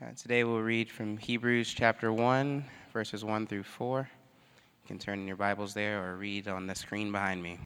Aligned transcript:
Uh, 0.00 0.12
today 0.16 0.44
we'll 0.44 0.60
read 0.60 0.88
from 0.88 1.16
Hebrews 1.16 1.74
chapter 1.74 2.12
1, 2.12 2.64
verses 2.92 3.24
1 3.24 3.48
through 3.48 3.64
4. 3.64 4.08
You 4.08 4.86
can 4.86 4.96
turn 4.96 5.18
in 5.18 5.26
your 5.26 5.36
Bibles 5.36 5.74
there 5.74 6.00
or 6.04 6.16
read 6.16 6.46
on 6.46 6.68
the 6.68 6.74
screen 6.76 7.10
behind 7.10 7.42
me. 7.42 7.58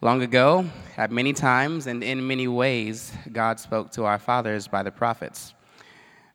Long 0.00 0.22
ago, 0.22 0.64
at 0.96 1.12
many 1.12 1.34
times 1.34 1.86
and 1.86 2.02
in 2.02 2.26
many 2.26 2.48
ways, 2.48 3.12
God 3.30 3.60
spoke 3.60 3.90
to 3.90 4.06
our 4.06 4.18
fathers 4.18 4.66
by 4.66 4.82
the 4.82 4.90
prophets. 4.90 5.52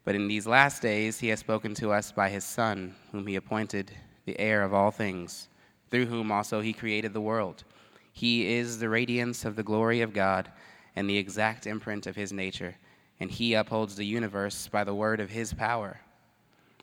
But 0.05 0.13
in 0.13 0.27
these 0.27 0.45
last 0.45 0.83
days, 0.83 1.17
he 1.17 1.29
has 1.29 1.39
spoken 1.39 1.73
to 1.75 1.91
us 1.91 2.11
by 2.11 2.29
his 2.29 2.43
Son, 2.43 2.93
whom 3.11 3.25
he 3.25 3.37
appointed 3.37 3.91
the 4.25 4.39
heir 4.39 4.61
of 4.61 4.75
all 4.75 4.91
things, 4.91 5.47
through 5.89 6.05
whom 6.05 6.31
also 6.31 6.61
he 6.61 6.71
created 6.71 7.13
the 7.13 7.21
world. 7.21 7.63
He 8.11 8.53
is 8.57 8.77
the 8.77 8.89
radiance 8.89 9.43
of 9.43 9.55
the 9.55 9.63
glory 9.63 10.01
of 10.01 10.13
God 10.13 10.51
and 10.95 11.09
the 11.09 11.17
exact 11.17 11.65
imprint 11.65 12.05
of 12.05 12.15
his 12.15 12.31
nature, 12.31 12.75
and 13.19 13.31
he 13.31 13.53
upholds 13.53 13.95
the 13.95 14.05
universe 14.05 14.67
by 14.67 14.83
the 14.83 14.95
word 14.95 15.19
of 15.19 15.29
his 15.29 15.53
power. 15.53 15.99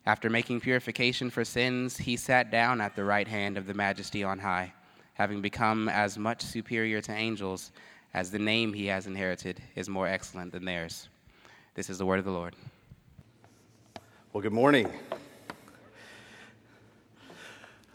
After 0.07 0.31
making 0.31 0.61
purification 0.61 1.31
for 1.31 1.45
sins, 1.45 1.99
he 1.99 2.17
sat 2.17 2.51
down 2.51 2.81
at 2.81 2.97
the 2.97 3.05
right 3.05 3.29
hand 3.29 3.59
of 3.59 3.67
the 3.67 3.75
majesty 3.75 4.25
on 4.25 4.39
high 4.39 4.73
having 5.21 5.43
become 5.43 5.87
as 5.91 6.17
much 6.17 6.41
superior 6.41 6.99
to 7.03 7.13
angels 7.13 7.73
as 8.15 8.31
the 8.31 8.39
name 8.39 8.73
he 8.73 8.87
has 8.87 9.07
inherited 9.07 9.61
is 9.75 9.87
more 9.87 10.09
excellent 10.09 10.51
than 10.51 10.65
theirs. 10.65 11.11
This 11.75 11.91
is 11.91 11.99
the 11.99 12.07
word 12.07 12.19
of 12.19 12.25
the 12.25 12.31
Lord. 12.31 12.57
Well, 14.33 14.41
good 14.41 14.55
morning. 14.55 14.89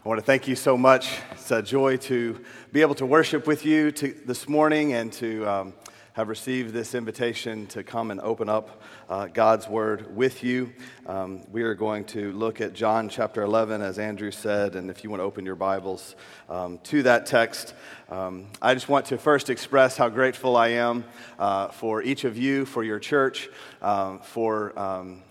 I 0.04 0.08
want 0.08 0.20
to 0.20 0.24
thank 0.24 0.46
you 0.46 0.54
so 0.54 0.78
much. 0.78 1.18
It's 1.32 1.50
a 1.50 1.60
joy 1.60 1.96
to 1.96 2.40
be 2.70 2.80
able 2.80 2.94
to 2.94 3.06
worship 3.06 3.48
with 3.48 3.66
you 3.66 3.90
to, 3.90 4.14
this 4.24 4.48
morning 4.48 4.92
and 4.92 5.12
to 5.14 5.44
um, 5.46 5.74
have 6.16 6.30
received 6.30 6.72
this 6.72 6.94
invitation 6.94 7.66
to 7.66 7.82
come 7.82 8.10
and 8.10 8.22
open 8.22 8.48
up 8.48 8.80
uh, 9.10 9.26
God's 9.26 9.68
Word 9.68 10.16
with 10.16 10.42
you. 10.42 10.72
Um, 11.04 11.42
we 11.52 11.62
are 11.62 11.74
going 11.74 12.04
to 12.06 12.32
look 12.32 12.62
at 12.62 12.72
John 12.72 13.10
chapter 13.10 13.42
11, 13.42 13.82
as 13.82 13.98
Andrew 13.98 14.30
said, 14.30 14.76
and 14.76 14.88
if 14.88 15.04
you 15.04 15.10
want 15.10 15.20
to 15.20 15.24
open 15.24 15.44
your 15.44 15.56
Bibles 15.56 16.16
um, 16.48 16.78
to 16.84 17.02
that 17.02 17.26
text, 17.26 17.74
um, 18.08 18.46
I 18.62 18.72
just 18.72 18.88
want 18.88 19.04
to 19.06 19.18
first 19.18 19.50
express 19.50 19.98
how 19.98 20.08
grateful 20.08 20.56
I 20.56 20.68
am 20.68 21.04
uh, 21.38 21.68
for 21.68 22.02
each 22.02 22.24
of 22.24 22.38
you, 22.38 22.64
for 22.64 22.82
your 22.82 22.98
church, 22.98 23.50
um, 23.82 24.20
for 24.20 24.76
um, 24.78 25.22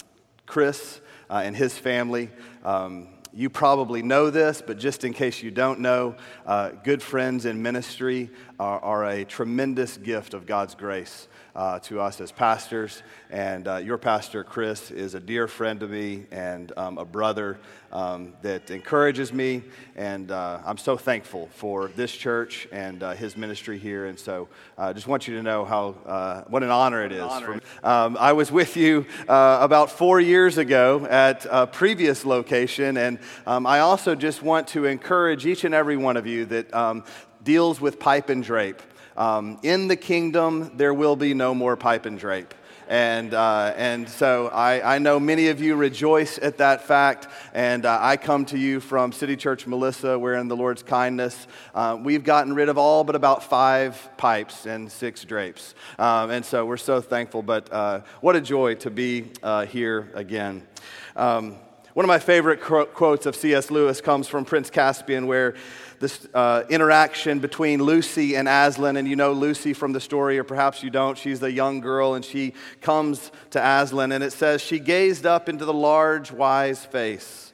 Chris 0.45 1.01
uh, 1.31 1.41
and 1.43 1.55
his 1.55 1.75
family. 1.75 2.29
Um, 2.63 3.07
you 3.35 3.49
probably 3.49 4.01
know 4.01 4.29
this, 4.29 4.63
but 4.65 4.79
just 4.79 5.03
in 5.03 5.13
case 5.13 5.43
you 5.43 5.51
don't 5.51 5.81
know, 5.81 6.15
uh, 6.45 6.69
good 6.83 7.03
friends 7.03 7.45
in 7.45 7.61
ministry 7.61 8.29
are, 8.57 8.79
are, 8.79 9.05
a 9.05 9.25
tremendous 9.25 9.97
gift 9.97 10.33
of 10.33 10.45
God's 10.45 10.73
grace 10.73 11.27
uh, 11.55 11.79
to 11.79 12.01
us 12.01 12.19
as 12.19 12.31
pastors. 12.31 13.01
And 13.29 13.67
uh, 13.67 13.77
your 13.77 13.97
pastor, 13.97 14.43
Chris, 14.43 14.91
is 14.91 15.15
a 15.15 15.19
dear 15.19 15.47
friend 15.47 15.79
to 15.79 15.87
me 15.87 16.25
and 16.31 16.71
um, 16.77 16.97
a 16.97 17.05
brother 17.05 17.57
um, 17.91 18.33
that 18.41 18.69
encourages 18.69 19.31
me. 19.31 19.63
And 19.95 20.31
uh, 20.31 20.59
I'm 20.65 20.77
so 20.77 20.97
thankful 20.97 21.49
for 21.53 21.87
this 21.95 22.11
church 22.11 22.67
and 22.71 23.01
uh, 23.01 23.13
his 23.13 23.37
ministry 23.37 23.77
here. 23.77 24.05
And 24.05 24.19
so 24.19 24.49
I 24.77 24.89
uh, 24.89 24.93
just 24.93 25.07
want 25.07 25.27
you 25.27 25.35
to 25.37 25.43
know 25.43 25.63
how, 25.63 25.95
uh, 26.05 26.41
what 26.47 26.61
an 26.61 26.71
honor 26.71 27.05
it 27.05 27.13
is. 27.13 27.21
Honor. 27.21 27.61
Um, 27.83 28.17
I 28.19 28.33
was 28.33 28.51
with 28.51 28.75
you 28.75 29.05
about 29.27 29.91
four 29.91 30.19
years 30.19 30.57
ago 30.57 31.07
at 31.09 31.45
a 31.49 31.67
previous 31.67 32.25
location. 32.25 32.97
And 32.97 33.19
um, 33.47 33.65
I 33.65 33.79
also 33.79 34.13
just 34.15 34.41
want 34.41 34.67
to 34.69 34.85
encourage 34.85 35.45
each 35.45 35.63
and 35.63 35.73
every 35.73 35.97
one 35.97 36.17
of 36.17 36.27
you 36.27 36.45
that 36.45 36.73
um, 36.73 37.03
deals 37.43 37.79
with 37.79 37.99
pipe 37.99 38.29
and 38.29 38.43
drape. 38.43 38.81
Um, 39.17 39.59
in 39.63 39.87
the 39.87 39.95
kingdom, 39.95 40.71
there 40.75 40.93
will 40.93 41.15
be 41.15 41.33
no 41.33 41.55
more 41.55 41.75
pipe 41.75 42.05
and 42.05 42.19
drape. 42.19 42.53
And, 42.87 43.33
uh, 43.33 43.73
and 43.75 44.07
so 44.07 44.47
I, 44.49 44.95
I 44.95 44.99
know 44.99 45.19
many 45.19 45.47
of 45.47 45.59
you 45.59 45.75
rejoice 45.75 46.37
at 46.37 46.57
that 46.59 46.83
fact. 46.83 47.27
And 47.53 47.85
uh, 47.85 47.97
I 47.99 48.17
come 48.17 48.45
to 48.47 48.57
you 48.57 48.79
from 48.79 49.11
City 49.11 49.35
Church 49.35 49.65
Melissa, 49.65 50.19
where 50.19 50.35
in 50.35 50.47
the 50.47 50.55
Lord's 50.55 50.83
kindness, 50.83 51.47
uh, 51.73 51.97
we've 51.99 52.23
gotten 52.23 52.53
rid 52.53 52.69
of 52.69 52.77
all 52.77 53.03
but 53.03 53.15
about 53.15 53.43
five 53.43 54.09
pipes 54.17 54.65
and 54.65 54.91
six 54.91 55.23
drapes. 55.23 55.73
Um, 55.97 56.29
and 56.29 56.45
so 56.45 56.65
we're 56.65 56.77
so 56.77 57.01
thankful. 57.01 57.41
But 57.41 57.71
uh, 57.71 58.01
what 58.21 58.35
a 58.35 58.41
joy 58.41 58.75
to 58.75 58.91
be 58.91 59.31
uh, 59.41 59.65
here 59.65 60.11
again. 60.13 60.67
Um, 61.15 61.55
one 61.95 62.03
of 62.03 62.09
my 62.09 62.19
favorite 62.19 62.59
quotes 62.59 63.25
of 63.25 63.37
C.S. 63.37 63.71
Lewis 63.71 64.01
comes 64.01 64.27
from 64.27 64.43
Prince 64.43 64.69
Caspian, 64.69 65.27
where 65.27 65.55
this 65.99 66.27
uh, 66.33 66.63
interaction 66.69 67.39
between 67.39 67.81
Lucy 67.81 68.35
and 68.35 68.47
Aslan. 68.47 68.97
And 68.97 69.07
you 69.07 69.15
know 69.15 69.33
Lucy 69.33 69.73
from 69.73 69.93
the 69.93 69.99
story, 69.99 70.37
or 70.37 70.43
perhaps 70.43 70.83
you 70.83 70.89
don't. 70.89 71.17
She's 71.17 71.41
a 71.43 71.51
young 71.51 71.79
girl, 71.79 72.13
and 72.13 72.23
she 72.23 72.53
comes 72.81 73.31
to 73.51 73.59
Aslan, 73.59 74.11
and 74.11 74.23
it 74.23 74.33
says, 74.33 74.61
She 74.61 74.79
gazed 74.79 75.25
up 75.25 75.49
into 75.49 75.65
the 75.65 75.73
large, 75.73 76.31
wise 76.31 76.85
face. 76.85 77.53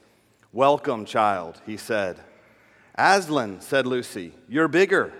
Welcome, 0.53 1.06
child, 1.06 1.62
he 1.66 1.78
said. 1.78 2.19
Aslan, 2.96 3.62
said 3.62 3.88
Lucy, 3.88 4.34
you're 4.50 4.68
bigger. 4.68 5.13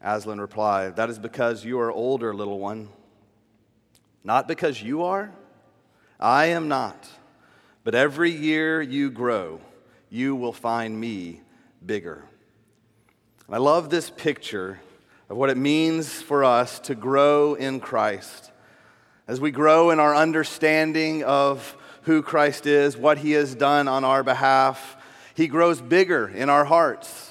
Aslan 0.00 0.40
replied, 0.40 0.96
That 0.96 1.08
is 1.08 1.18
because 1.18 1.64
you 1.64 1.78
are 1.78 1.92
older, 1.92 2.34
little 2.34 2.58
one. 2.58 2.88
Not 4.24 4.48
because 4.48 4.82
you 4.82 5.02
are? 5.02 5.32
I 6.18 6.46
am 6.46 6.68
not. 6.68 7.08
But 7.84 7.94
every 7.94 8.30
year 8.30 8.80
you 8.80 9.10
grow, 9.10 9.60
you 10.08 10.36
will 10.36 10.52
find 10.52 11.00
me 11.00 11.40
bigger. 11.86 12.24
I 13.48 13.58
love 13.58 13.90
this 13.90 14.08
picture 14.10 14.80
of 15.28 15.36
what 15.36 15.50
it 15.50 15.56
means 15.56 16.22
for 16.22 16.44
us 16.44 16.78
to 16.80 16.94
grow 16.94 17.54
in 17.54 17.80
Christ. 17.80 18.50
As 19.26 19.40
we 19.40 19.50
grow 19.50 19.90
in 19.90 20.00
our 20.00 20.14
understanding 20.14 21.22
of 21.24 21.76
who 22.02 22.22
Christ 22.22 22.66
is, 22.66 22.96
what 22.96 23.18
he 23.18 23.32
has 23.32 23.54
done 23.54 23.88
on 23.88 24.04
our 24.04 24.22
behalf, 24.22 24.96
he 25.34 25.48
grows 25.48 25.80
bigger 25.80 26.28
in 26.28 26.48
our 26.48 26.64
hearts 26.64 27.30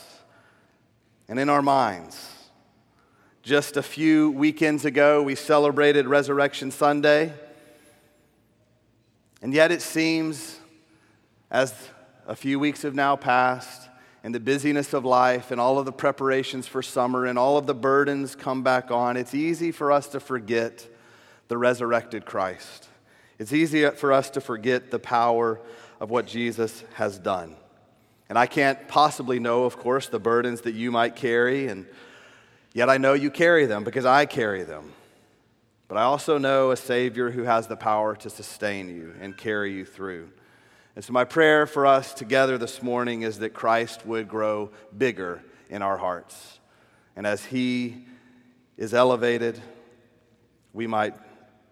and 1.28 1.40
in 1.40 1.50
our 1.50 1.61
minds. 1.61 2.29
Just 3.44 3.78
a 3.78 3.84
few 3.84 4.31
weekends 4.31 4.85
ago, 4.85 5.23
we 5.23 5.35
celebrated 5.35 6.07
Resurrection 6.07 6.72
Sunday. 6.72 7.34
And 9.41 9.53
yet, 9.53 9.72
it 9.72 9.81
seems 9.81 10.59
as 11.50 11.73
a 12.28 12.35
few 12.35 12.59
weeks 12.59 12.84
have 12.84 12.95
now 12.95 13.16
passed, 13.16 13.80
and 14.23 14.35
the 14.35 14.39
busyness 14.39 14.93
of 14.93 15.03
life 15.03 15.51
and 15.51 15.59
all 15.59 15.79
of 15.79 15.85
the 15.85 15.91
preparations 15.91 16.67
for 16.67 16.81
summer 16.81 17.25
and 17.25 17.39
all 17.39 17.57
of 17.57 17.65
the 17.65 17.73
burdens 17.73 18.35
come 18.35 18.63
back 18.63 18.91
on, 18.91 19.17
it's 19.17 19.33
easy 19.33 19.71
for 19.71 19.91
us 19.91 20.07
to 20.09 20.19
forget 20.19 20.87
the 21.47 21.57
resurrected 21.57 22.25
Christ. 22.25 22.87
It's 23.39 23.53
easy 23.53 23.89
for 23.89 24.13
us 24.13 24.29
to 24.31 24.41
forget 24.41 24.91
the 24.91 24.99
power 24.99 25.59
of 25.99 26.09
what 26.09 26.27
Jesus 26.27 26.83
has 26.93 27.17
done. 27.17 27.55
And 28.29 28.37
I 28.37 28.45
can't 28.45 28.87
possibly 28.87 29.39
know, 29.39 29.65
of 29.65 29.77
course, 29.77 30.07
the 30.07 30.19
burdens 30.19 30.61
that 30.61 30.73
you 30.73 30.91
might 30.91 31.15
carry, 31.15 31.67
and 31.67 31.85
yet 32.73 32.89
I 32.89 32.97
know 32.97 33.13
you 33.13 33.29
carry 33.29 33.65
them 33.65 33.83
because 33.83 34.05
I 34.05 34.25
carry 34.25 34.63
them. 34.63 34.93
But 35.87 35.97
I 35.97 36.03
also 36.03 36.37
know 36.37 36.71
a 36.71 36.77
Savior 36.77 37.31
who 37.31 37.43
has 37.43 37.67
the 37.67 37.75
power 37.75 38.15
to 38.15 38.29
sustain 38.29 38.87
you 38.87 39.13
and 39.19 39.35
carry 39.35 39.73
you 39.73 39.83
through. 39.83 40.29
And 40.96 41.06
so, 41.06 41.13
my 41.13 41.24
prayer 41.24 41.66
for 41.66 41.85
us 41.85 42.13
together 42.13 42.57
this 42.57 42.84
morning 42.84 43.22
is 43.22 43.40
that 43.40 43.52
Christ 43.53 44.06
would 44.06 44.28
grow 44.28 44.72
bigger 44.97 45.41
in 45.69 45.81
our 45.81 45.97
hearts. 45.97 46.59
And 47.16 47.25
as 47.25 47.46
He 47.46 48.06
is 48.78 48.94
elevated, 48.94 49.62
we 50.74 50.88
might 50.88 51.16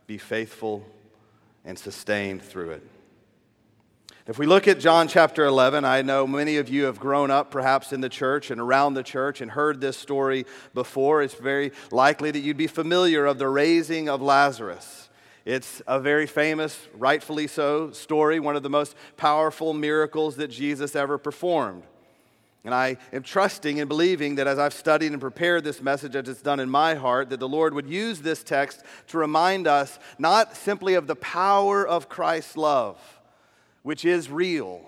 be 0.07 0.17
faithful 0.17 0.85
and 1.65 1.77
sustained 1.77 2.41
through 2.41 2.71
it. 2.71 2.83
If 4.25 4.37
we 4.37 4.45
look 4.45 4.67
at 4.67 4.79
John 4.79 5.07
chapter 5.07 5.43
11, 5.43 5.85
I 5.85 6.03
know 6.03 6.27
many 6.27 6.57
of 6.57 6.69
you 6.69 6.85
have 6.85 6.99
grown 6.99 7.31
up 7.31 7.49
perhaps 7.49 7.91
in 7.91 7.99
the 7.99 8.09
church 8.09 8.51
and 8.51 8.61
around 8.61 8.93
the 8.93 9.01
church 9.01 9.41
and 9.41 9.49
heard 9.49 9.81
this 9.81 9.97
story 9.97 10.45
before. 10.73 11.23
It's 11.23 11.33
very 11.33 11.71
likely 11.91 12.29
that 12.29 12.39
you'd 12.39 12.55
be 12.55 12.67
familiar 12.67 13.25
of 13.25 13.39
the 13.39 13.49
raising 13.49 14.07
of 14.07 14.21
Lazarus. 14.21 15.08
It's 15.45 15.81
a 15.87 15.99
very 15.99 16.27
famous, 16.27 16.87
rightfully 16.93 17.47
so, 17.47 17.91
story, 17.91 18.39
one 18.39 18.55
of 18.55 18.63
the 18.63 18.69
most 18.69 18.95
powerful 19.17 19.73
miracles 19.73 20.35
that 20.35 20.49
Jesus 20.49 20.95
ever 20.95 21.17
performed. 21.17 21.83
And 22.65 22.73
I 22.73 22.97
am 23.13 23.23
trusting 23.23 23.79
and 23.79 23.87
believing 23.87 24.35
that 24.35 24.47
as 24.47 24.59
I've 24.59 24.73
studied 24.73 25.13
and 25.13 25.21
prepared 25.21 25.63
this 25.63 25.81
message 25.81 26.15
as 26.15 26.27
it's 26.27 26.41
done 26.41 26.59
in 26.59 26.69
my 26.69 26.93
heart, 26.93 27.29
that 27.29 27.39
the 27.39 27.47
Lord 27.47 27.73
would 27.73 27.87
use 27.87 28.19
this 28.19 28.43
text 28.43 28.83
to 29.07 29.17
remind 29.17 29.65
us 29.65 29.97
not 30.17 30.57
simply 30.57 30.95
of 30.95 31.07
the 31.07 31.15
power 31.15 31.87
of 31.87 32.09
Christ's 32.09 32.57
love, 32.57 32.99
which 33.81 34.03
is 34.03 34.29
real. 34.29 34.81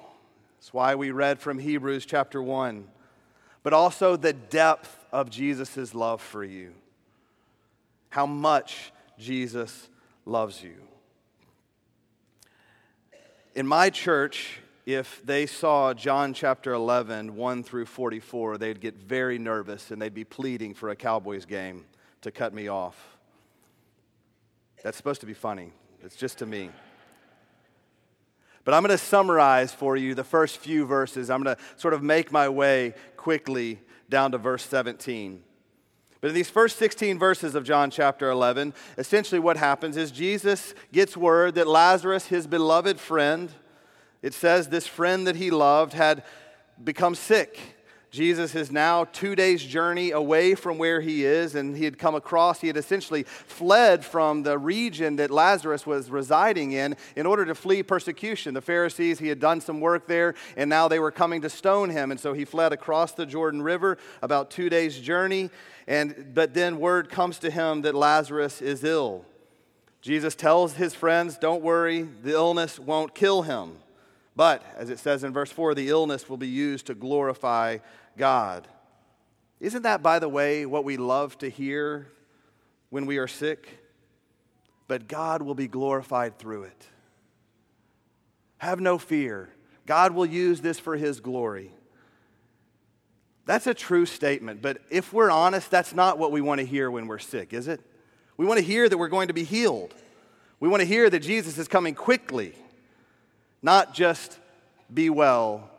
That's 0.60 0.74
why 0.74 0.96
we 0.96 1.12
read 1.12 1.40
from 1.40 1.60
Hebrews 1.60 2.06
chapter 2.06 2.44
1, 2.44 2.88
but 3.64 3.72
also 3.72 4.18
the 4.18 4.34
depth 4.34 5.06
of 5.14 5.30
Jesus' 5.30 5.96
love 5.96 6.22
for 6.22 6.44
you. 6.44 6.74
How 8.10 8.26
much 8.26 8.92
Jesus 9.18 9.88
loves 10.26 10.62
you. 10.64 10.76
In 13.54 13.68
my 13.68 13.90
church, 13.90 14.60
if 14.86 15.22
they 15.26 15.46
saw 15.46 15.94
John 15.94 16.34
chapter 16.34 16.74
11, 16.74 17.36
1 17.36 17.64
through 17.64 17.86
44, 17.86 18.58
they'd 18.58 18.80
get 18.80 18.96
very 18.96 19.38
nervous 19.38 19.92
and 19.92 20.02
they'd 20.02 20.14
be 20.14 20.24
pleading 20.24 20.74
for 20.74 20.90
a 20.90 20.96
Cowboys 20.96 21.46
game 21.46 21.86
to 22.22 22.32
cut 22.32 22.54
me 22.54 22.68
off. 22.68 23.18
That's 24.84 24.98
supposed 24.98 25.22
to 25.22 25.28
be 25.28 25.34
funny. 25.34 25.72
It's 26.04 26.16
just 26.16 26.40
to 26.40 26.46
me. 26.46 26.70
But 28.64 28.74
I'm 28.74 28.84
going 28.84 28.98
to 28.98 29.04
summarize 29.04 29.74
for 29.74 29.96
you 29.96 30.16
the 30.16 30.24
first 30.24 30.58
few 30.58 30.86
verses. 30.86 31.30
I'm 31.30 31.44
going 31.44 31.56
to 31.56 31.62
sort 31.78 31.94
of 31.94 32.04
make 32.04 32.32
my 32.32 32.50
way 32.50 32.94
quickly 33.18 33.80
down 34.10 34.32
to 34.32 34.38
verse 34.38 34.64
17. 34.64 35.44
But 36.22 36.30
in 36.30 36.36
these 36.36 36.52
first 36.52 36.78
16 36.78 37.18
verses 37.18 37.56
of 37.56 37.64
John 37.64 37.90
chapter 37.90 38.30
11, 38.30 38.76
essentially 38.98 39.40
what 39.40 39.58
happens 39.58 39.98
is 39.98 40.12
Jesus 40.12 40.76
gets 40.94 41.18
word 41.18 41.56
that 41.56 41.68
Lazarus, 41.68 42.28
his 42.28 42.46
beloved 42.46 43.00
friend, 43.00 43.52
it 44.22 44.36
says 44.36 44.70
this 44.70 44.86
friend 44.86 45.26
that 45.26 45.36
he 45.36 45.50
loved 45.50 45.94
had 45.94 46.24
become 46.84 47.16
sick. 47.16 47.60
Jesus 48.12 48.56
is 48.56 48.74
now 48.74 49.06
two 49.06 49.36
days' 49.38 49.64
journey 49.64 50.12
away 50.12 50.54
from 50.54 50.78
where 50.78 51.00
he 51.00 51.24
is, 51.24 51.56
and 51.56 51.78
he 51.78 51.86
had 51.86 51.98
come 51.98 52.14
across, 52.14 52.60
he 52.60 52.68
had 52.68 52.76
essentially 52.76 53.24
fled 53.24 54.04
from 54.04 54.44
the 54.44 54.58
region 54.58 55.16
that 55.16 55.32
Lazarus 55.32 55.88
was 55.88 56.10
residing 56.10 56.74
in 56.74 56.98
in 57.16 57.26
order 57.26 57.46
to 57.46 57.56
flee 57.56 57.84
persecution. 57.84 58.54
The 58.54 58.62
Pharisees, 58.62 59.20
he 59.20 59.30
had 59.30 59.40
done 59.40 59.62
some 59.62 59.80
work 59.80 60.08
there, 60.08 60.36
and 60.58 60.70
now 60.70 60.90
they 60.90 61.00
were 61.00 61.12
coming 61.12 61.40
to 61.42 61.50
stone 61.50 61.90
him. 61.90 62.12
And 62.12 62.20
so 62.20 62.34
he 62.34 62.44
fled 62.44 62.74
across 62.74 63.14
the 63.14 63.26
Jordan 63.26 63.62
River, 63.62 63.98
about 64.22 64.52
two 64.52 64.70
days' 64.70 65.00
journey. 65.00 65.50
And, 65.92 66.34
but 66.34 66.54
then 66.54 66.80
word 66.80 67.10
comes 67.10 67.38
to 67.40 67.52
him 67.52 67.82
that 67.82 67.94
Lazarus 67.94 68.62
is 68.62 68.86
ill. 68.86 69.26
Jesus 70.00 70.36
tells 70.36 70.76
his 70.76 70.96
friends, 70.96 71.38
Don't 71.38 71.62
worry, 71.62 72.04
the 72.04 72.32
illness 72.32 72.80
won't 72.80 73.14
kill 73.14 73.42
him. 73.42 73.76
But, 74.34 74.64
as 74.78 74.90
it 74.90 75.00
says 75.00 75.26
in 75.26 75.34
verse 75.34 75.52
4, 75.52 75.76
the 75.76 75.90
illness 75.90 76.30
will 76.30 76.38
be 76.38 76.48
used 76.48 76.86
to 76.86 76.96
glorify 76.96 77.80
God. 78.18 78.70
Isn't 79.60 79.82
that, 79.82 80.02
by 80.02 80.20
the 80.20 80.30
way, 80.30 80.66
what 80.66 80.86
we 80.86 80.96
love 80.96 81.38
to 81.40 81.50
hear 81.50 82.08
when 82.90 83.06
we 83.06 83.18
are 83.18 83.28
sick? 83.28 83.68
But 84.88 85.10
God 85.10 85.42
will 85.42 85.56
be 85.56 85.68
glorified 85.68 86.40
through 86.40 86.64
it. 86.64 86.88
Have 88.60 88.80
no 88.80 88.98
fear. 88.98 89.50
God 89.86 90.14
will 90.14 90.26
use 90.26 90.62
this 90.62 90.80
for 90.80 90.96
His 90.96 91.20
glory. 91.20 91.74
That's 93.46 93.68
a 93.68 93.74
true 93.74 94.06
statement, 94.06 94.62
but 94.62 94.80
if 94.90 95.14
we're 95.14 95.32
honest, 95.32 95.72
that's 95.72 95.94
not 95.94 96.20
what 96.20 96.32
we 96.32 96.42
want 96.42 96.60
to 96.60 96.66
hear 96.66 96.92
when 96.92 97.08
we're 97.08 97.20
sick, 97.20 97.54
is 97.54 97.68
it? 97.68 97.82
We 98.38 98.46
want 98.46 98.60
to 98.60 98.66
hear 98.66 98.88
that 98.88 98.98
we're 98.98 99.08
going 99.08 99.30
to 99.30 99.34
be 99.34 99.44
healed. 99.44 99.94
We 100.60 100.70
want 100.70 100.82
to 100.82 100.88
hear 100.88 101.10
that 101.10 101.20
Jesus 101.20 101.58
is 101.58 101.68
coming 101.68 101.96
quickly, 101.96 102.54
not 103.62 103.94
just 103.94 104.40
be 104.94 105.10
well 105.10 105.70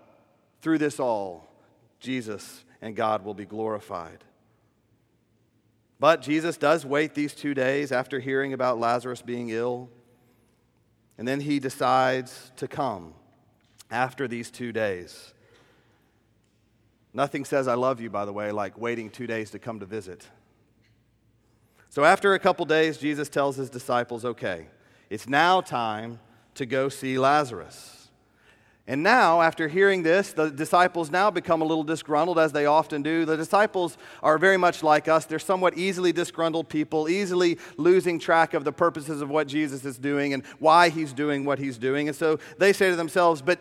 through 0.61 0.79
this 0.79 0.99
all. 0.99 1.49
Jesus 2.01 2.65
and 2.81 2.97
God 2.97 3.25
will 3.25 3.35
be 3.35 3.45
glorified. 3.45 4.25
But 6.01 6.21
Jesus 6.21 6.57
does 6.57 6.85
wait 6.85 7.15
these 7.15 7.33
two 7.33 7.55
days 7.55 7.93
after 7.93 8.19
hearing 8.19 8.53
about 8.53 8.81
Lazarus 8.81 9.23
being 9.23 9.51
ill. 9.51 9.89
And 11.17 11.29
then 11.29 11.41
he 11.41 11.61
decides 11.61 12.51
to 12.57 12.67
come 12.67 13.15
after 13.89 14.27
these 14.27 14.51
two 14.51 14.73
days. 14.73 15.33
Nothing 17.15 17.45
says 17.45 17.69
I 17.69 17.75
love 17.75 18.01
you, 18.01 18.11
by 18.11 18.25
the 18.25 18.33
way, 18.33 18.53
like 18.53 18.79
waiting 18.79 19.11
two 19.11 19.27
days 19.27 19.51
to 19.51 19.59
come 19.59 19.81
to 19.81 19.87
visit. 19.87 20.27
So 21.91 22.05
after 22.05 22.33
a 22.33 22.39
couple 22.39 22.65
days, 22.65 22.97
Jesus 22.97 23.29
tells 23.29 23.57
his 23.57 23.69
disciples, 23.69 24.25
okay, 24.25 24.67
it's 25.11 25.29
now 25.29 25.61
time 25.61 26.21
to 26.55 26.65
go 26.65 26.89
see 26.89 27.19
Lazarus. 27.19 28.03
And 28.87 29.05
now, 29.05 29.43
after 29.43 29.69
hearing 29.69 30.03
this, 30.03 30.33
the 30.33 30.51
disciples 30.51 31.09
now 31.09 31.31
become 31.31 31.63
a 31.63 31.65
little 31.65 31.85
disgruntled, 31.85 32.39
as 32.39 32.51
they 32.51 32.67
often 32.67 33.01
do. 33.03 33.25
The 33.25 33.37
disciples 33.37 33.97
are 34.25 34.39
very 34.39 34.57
much 34.57 34.83
like 34.83 35.07
us. 35.07 35.25
They're 35.25 35.39
somewhat 35.39 35.79
easily 35.79 36.13
disgruntled 36.13 36.69
people, 36.69 37.09
easily 37.09 37.59
losing 37.77 38.19
track 38.19 38.55
of 38.55 38.65
the 38.65 38.73
purposes 38.73 39.23
of 39.23 39.31
what 39.31 39.47
Jesus 39.47 39.85
is 39.85 39.99
doing 39.99 40.35
and 40.35 40.45
why 40.59 40.89
he's 40.89 41.13
doing 41.13 41.45
what 41.45 41.61
he's 41.61 41.79
doing. 41.79 42.09
And 42.09 42.17
so 42.17 42.41
they 42.59 42.73
say 42.73 42.91
to 42.91 42.97
themselves, 42.97 43.41
But 43.41 43.61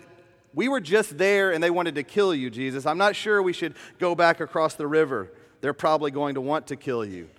we 0.54 0.68
were 0.68 0.82
just 0.82 1.18
there 1.18 1.52
and 1.52 1.64
they 1.64 1.70
wanted 1.70 1.96
to 1.96 2.04
kill 2.04 2.34
you, 2.36 2.50
Jesus. 2.50 2.86
I'm 2.86 2.98
not 2.98 3.16
sure 3.16 3.42
we 3.42 3.54
should 3.54 3.76
go 4.00 4.16
back 4.16 4.40
across 4.40 4.76
the 4.76 4.88
river. 4.88 5.32
They're 5.62 5.74
probably 5.74 6.12
going 6.12 6.36
to 6.36 6.42
want 6.42 6.68
to 6.68 6.76
kill 6.76 7.06
you. 7.06 7.30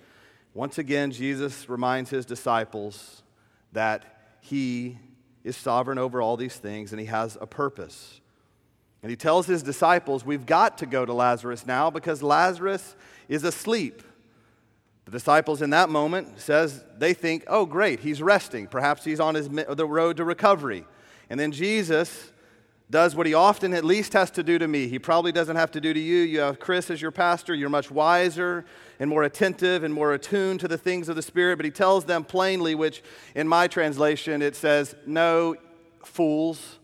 Once 0.53 0.77
again, 0.77 1.11
Jesus 1.11 1.67
reminds 1.67 2.09
his 2.09 2.25
disciples 2.25 3.23
that 3.71 4.37
he 4.41 4.97
is 5.43 5.57
sovereign 5.57 5.97
over 5.97 6.21
all 6.21 6.37
these 6.37 6.55
things 6.55 6.91
and 6.91 6.99
he 6.99 7.07
has 7.07 7.37
a 7.41 7.47
purpose. 7.47 8.21
And 9.01 9.09
he 9.09 9.15
tells 9.15 9.45
his 9.47 9.61
disciples, 9.61 10.25
We've 10.25 10.45
got 10.45 10.77
to 10.77 10.85
go 10.85 11.05
to 11.05 11.13
Lazarus 11.13 11.65
now 11.65 11.89
because 11.89 12.23
Lazarus 12.23 12.95
is 13.27 13.43
asleep. 13.43 14.01
The 15.05 15.11
disciples 15.11 15.61
in 15.61 15.71
that 15.71 15.89
moment 15.89 16.39
says 16.39 16.83
they 16.97 17.13
think, 17.13 17.43
"Oh 17.47 17.65
great, 17.65 17.99
he's 17.99 18.21
resting. 18.21 18.67
Perhaps 18.67 19.03
he's 19.03 19.19
on 19.19 19.35
his 19.35 19.49
the 19.49 19.85
road 19.85 20.15
to 20.17 20.23
recovery." 20.23 20.85
And 21.29 21.37
then 21.37 21.51
Jesus 21.51 22.31
does 22.89 23.15
what 23.15 23.25
he 23.25 23.33
often 23.33 23.73
at 23.73 23.83
least 23.83 24.13
has 24.13 24.29
to 24.31 24.43
do 24.43 24.59
to 24.59 24.67
me. 24.67 24.87
He 24.87 24.99
probably 24.99 25.31
doesn't 25.31 25.55
have 25.55 25.71
to 25.71 25.81
do 25.81 25.93
to 25.93 25.99
you. 25.99 26.19
You 26.19 26.41
have 26.41 26.59
Chris 26.59 26.91
as 26.91 27.01
your 27.01 27.11
pastor. 27.11 27.55
You're 27.55 27.69
much 27.69 27.89
wiser 27.89 28.65
and 28.99 29.09
more 29.09 29.23
attentive 29.23 29.83
and 29.83 29.93
more 29.93 30.13
attuned 30.13 30.59
to 30.59 30.67
the 30.67 30.77
things 30.77 31.09
of 31.09 31.15
the 31.15 31.21
Spirit. 31.21 31.57
But 31.57 31.65
he 31.65 31.71
tells 31.71 32.05
them 32.05 32.23
plainly, 32.23 32.75
which 32.75 33.01
in 33.35 33.47
my 33.47 33.67
translation 33.67 34.41
it 34.41 34.55
says, 34.55 34.95
No, 35.05 35.55
fools, 36.03 36.79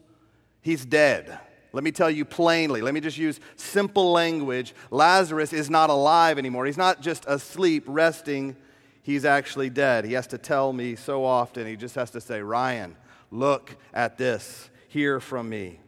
he's 0.62 0.86
dead. 0.86 1.40
Let 1.72 1.84
me 1.84 1.92
tell 1.92 2.10
you 2.10 2.25
plainly. 2.25 2.81
Let 2.81 2.94
me 2.94 3.00
just 3.00 3.18
use 3.18 3.40
simple 3.56 4.12
language. 4.12 4.74
Lazarus 4.90 5.54
is 5.54 5.69
not 5.69 5.92
alive 5.92 6.40
anymore. 6.40 6.66
He's 6.66 6.78
not 6.78 7.01
just 7.01 7.25
asleep, 7.28 7.84
resting. 7.86 8.56
He's 9.04 9.25
actually 9.25 9.69
dead. 9.69 10.06
He 10.06 10.13
has 10.13 10.28
to 10.28 10.38
tell 10.38 10.74
me 10.74 10.96
so 10.96 11.24
often. 11.24 11.68
He 11.68 11.75
just 11.75 11.96
has 11.96 12.10
to 12.12 12.22
say, 12.22 12.42
Ryan, 12.42 12.96
look 13.30 13.75
at 13.94 14.18
this. 14.18 14.69
Hear 14.88 15.19
from 15.19 15.50
me. 15.50 15.80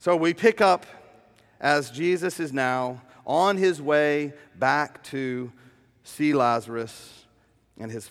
So 0.00 0.16
we 0.16 0.32
pick 0.32 0.62
up 0.62 0.86
as 1.60 1.90
Jesus 1.90 2.40
is 2.40 2.54
now 2.54 3.02
on 3.26 3.58
his 3.58 3.82
way 3.82 4.32
back 4.58 5.04
to 5.04 5.52
see 6.04 6.32
Lazarus 6.32 7.26
and 7.78 7.92
his 7.92 8.10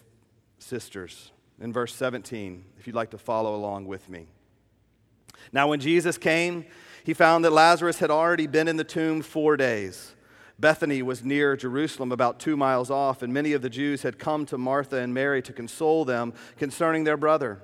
sisters 0.59 1.31
in 1.59 1.73
verse 1.73 1.95
17, 1.95 2.63
if 2.77 2.85
you'd 2.85 2.95
like 2.95 3.09
to 3.09 3.17
follow 3.17 3.55
along 3.55 3.87
with 3.87 4.07
me. 4.07 4.27
Now, 5.51 5.67
when 5.67 5.79
Jesus 5.79 6.19
came, 6.19 6.63
he 7.03 7.15
found 7.15 7.43
that 7.43 7.53
Lazarus 7.53 7.97
had 7.97 8.11
already 8.11 8.45
been 8.45 8.67
in 8.67 8.77
the 8.77 8.83
tomb 8.83 9.23
four 9.23 9.57
days. 9.57 10.13
Bethany 10.59 11.01
was 11.01 11.23
near 11.23 11.57
Jerusalem, 11.57 12.11
about 12.11 12.39
two 12.39 12.55
miles 12.55 12.91
off, 12.91 13.23
and 13.23 13.33
many 13.33 13.53
of 13.53 13.63
the 13.63 13.69
Jews 13.69 14.03
had 14.03 14.19
come 14.19 14.45
to 14.45 14.59
Martha 14.59 14.97
and 14.97 15.11
Mary 15.11 15.41
to 15.41 15.53
console 15.53 16.05
them 16.05 16.33
concerning 16.55 17.03
their 17.03 17.17
brother. 17.17 17.63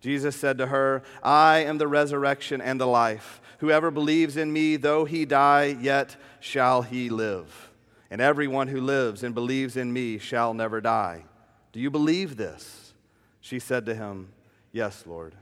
Jesus 0.00 0.36
said 0.36 0.58
to 0.58 0.66
her, 0.66 1.02
I 1.22 1.58
am 1.58 1.78
the 1.78 1.88
resurrection 1.88 2.60
and 2.60 2.80
the 2.80 2.86
life. 2.86 3.40
Whoever 3.58 3.90
believes 3.90 4.36
in 4.36 4.52
me, 4.52 4.76
though 4.76 5.04
he 5.04 5.24
die, 5.24 5.76
yet 5.80 6.16
shall 6.40 6.82
he 6.82 7.08
live. 7.08 7.70
And 8.10 8.20
everyone 8.20 8.68
who 8.68 8.80
lives 8.80 9.22
and 9.22 9.34
believes 9.34 9.76
in 9.76 9.92
me 9.92 10.18
shall 10.18 10.54
never 10.54 10.80
die. 10.80 11.24
Do 11.72 11.80
you 11.80 11.90
believe 11.90 12.36
this? 12.36 12.94
She 13.40 13.58
said 13.58 13.86
to 13.86 13.94
him, 13.94 14.32
Yes, 14.72 15.04
Lord. 15.06 15.34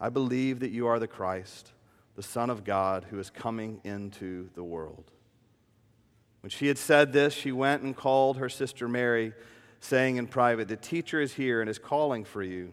I 0.00 0.08
believe 0.08 0.60
that 0.60 0.70
you 0.70 0.86
are 0.86 0.98
the 0.98 1.06
Christ, 1.06 1.72
the 2.16 2.22
Son 2.22 2.48
of 2.48 2.64
God, 2.64 3.04
who 3.10 3.18
is 3.18 3.28
coming 3.28 3.80
into 3.84 4.48
the 4.54 4.64
world. 4.64 5.10
When 6.40 6.50
she 6.50 6.68
had 6.68 6.78
said 6.78 7.12
this, 7.12 7.34
she 7.34 7.52
went 7.52 7.82
and 7.82 7.94
called 7.94 8.38
her 8.38 8.48
sister 8.48 8.88
Mary, 8.88 9.34
saying 9.80 10.16
in 10.16 10.26
private, 10.26 10.68
The 10.68 10.76
teacher 10.76 11.20
is 11.20 11.34
here 11.34 11.60
and 11.60 11.68
is 11.68 11.78
calling 11.78 12.24
for 12.24 12.42
you. 12.42 12.72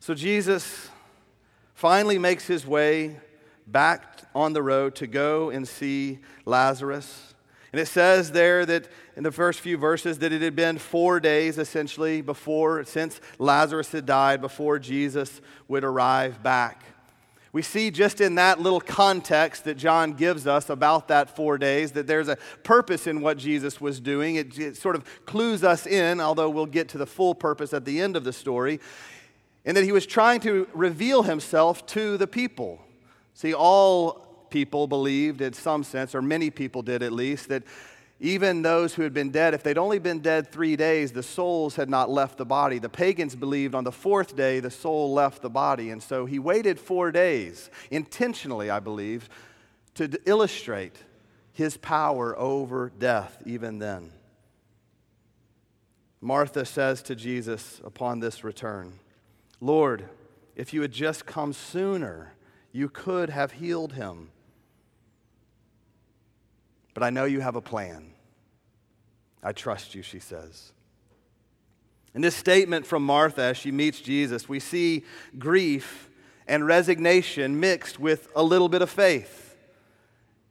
So 0.00 0.14
Jesus 0.14 0.88
finally 1.74 2.18
makes 2.18 2.46
his 2.46 2.66
way 2.66 3.16
back 3.66 4.22
on 4.34 4.52
the 4.52 4.62
road 4.62 4.94
to 4.96 5.06
go 5.06 5.50
and 5.50 5.66
see 5.66 6.18
Lazarus. 6.44 7.34
And 7.72 7.80
it 7.80 7.86
says 7.86 8.32
there 8.32 8.64
that 8.64 8.88
in 9.16 9.22
the 9.24 9.32
first 9.32 9.60
few 9.60 9.76
verses 9.76 10.18
that 10.20 10.32
it 10.32 10.40
had 10.40 10.56
been 10.56 10.78
four 10.78 11.20
days 11.20 11.58
essentially 11.58 12.22
before, 12.22 12.84
since 12.84 13.20
Lazarus 13.38 13.92
had 13.92 14.06
died, 14.06 14.40
before 14.40 14.78
Jesus 14.78 15.40
would 15.66 15.84
arrive 15.84 16.42
back. 16.42 16.84
We 17.52 17.62
see 17.62 17.90
just 17.90 18.20
in 18.20 18.36
that 18.36 18.60
little 18.60 18.80
context 18.80 19.64
that 19.64 19.76
John 19.76 20.12
gives 20.12 20.46
us 20.46 20.70
about 20.70 21.08
that 21.08 21.34
four 21.34 21.58
days 21.58 21.92
that 21.92 22.06
there's 22.06 22.28
a 22.28 22.36
purpose 22.62 23.06
in 23.06 23.20
what 23.20 23.38
Jesus 23.38 23.80
was 23.80 24.00
doing. 24.00 24.36
It, 24.36 24.58
it 24.58 24.76
sort 24.76 24.96
of 24.96 25.04
clues 25.26 25.64
us 25.64 25.86
in, 25.86 26.20
although 26.20 26.50
we'll 26.50 26.66
get 26.66 26.88
to 26.90 26.98
the 26.98 27.06
full 27.06 27.34
purpose 27.34 27.72
at 27.72 27.84
the 27.84 28.00
end 28.00 28.16
of 28.16 28.24
the 28.24 28.32
story, 28.32 28.80
and 29.68 29.76
that 29.76 29.84
he 29.84 29.92
was 29.92 30.06
trying 30.06 30.40
to 30.40 30.66
reveal 30.72 31.24
himself 31.24 31.84
to 31.84 32.16
the 32.16 32.26
people. 32.26 32.80
See, 33.34 33.52
all 33.52 34.46
people 34.48 34.86
believed, 34.86 35.42
in 35.42 35.52
some 35.52 35.84
sense, 35.84 36.14
or 36.14 36.22
many 36.22 36.48
people 36.48 36.80
did 36.80 37.02
at 37.02 37.12
least, 37.12 37.50
that 37.50 37.64
even 38.18 38.62
those 38.62 38.94
who 38.94 39.02
had 39.02 39.12
been 39.12 39.30
dead, 39.30 39.52
if 39.52 39.62
they'd 39.62 39.76
only 39.76 39.98
been 39.98 40.20
dead 40.20 40.50
three 40.50 40.74
days, 40.74 41.12
the 41.12 41.22
souls 41.22 41.76
had 41.76 41.90
not 41.90 42.08
left 42.08 42.38
the 42.38 42.46
body. 42.46 42.78
The 42.78 42.88
pagans 42.88 43.36
believed 43.36 43.74
on 43.74 43.84
the 43.84 43.92
fourth 43.92 44.34
day 44.34 44.58
the 44.58 44.70
soul 44.70 45.12
left 45.12 45.42
the 45.42 45.50
body. 45.50 45.90
And 45.90 46.02
so 46.02 46.24
he 46.24 46.38
waited 46.38 46.80
four 46.80 47.12
days, 47.12 47.68
intentionally, 47.90 48.70
I 48.70 48.80
believe, 48.80 49.28
to 49.96 50.18
illustrate 50.24 50.96
his 51.52 51.76
power 51.76 52.34
over 52.38 52.90
death 52.98 53.36
even 53.44 53.80
then. 53.80 54.12
Martha 56.22 56.64
says 56.64 57.02
to 57.02 57.14
Jesus 57.14 57.82
upon 57.84 58.20
this 58.20 58.42
return, 58.42 58.94
Lord, 59.60 60.08
if 60.54 60.72
you 60.72 60.82
had 60.82 60.92
just 60.92 61.26
come 61.26 61.52
sooner, 61.52 62.34
you 62.72 62.88
could 62.88 63.30
have 63.30 63.52
healed 63.52 63.92
him. 63.92 64.30
But 66.94 67.02
I 67.02 67.10
know 67.10 67.24
you 67.24 67.40
have 67.40 67.56
a 67.56 67.60
plan. 67.60 68.12
I 69.42 69.52
trust 69.52 69.94
you, 69.94 70.02
she 70.02 70.18
says. 70.18 70.72
In 72.14 72.22
this 72.22 72.34
statement 72.34 72.86
from 72.86 73.04
Martha 73.04 73.42
as 73.42 73.56
she 73.56 73.70
meets 73.70 74.00
Jesus, 74.00 74.48
we 74.48 74.58
see 74.58 75.04
grief 75.38 76.10
and 76.46 76.66
resignation 76.66 77.60
mixed 77.60 78.00
with 78.00 78.28
a 78.34 78.42
little 78.42 78.68
bit 78.68 78.82
of 78.82 78.90
faith. 78.90 79.56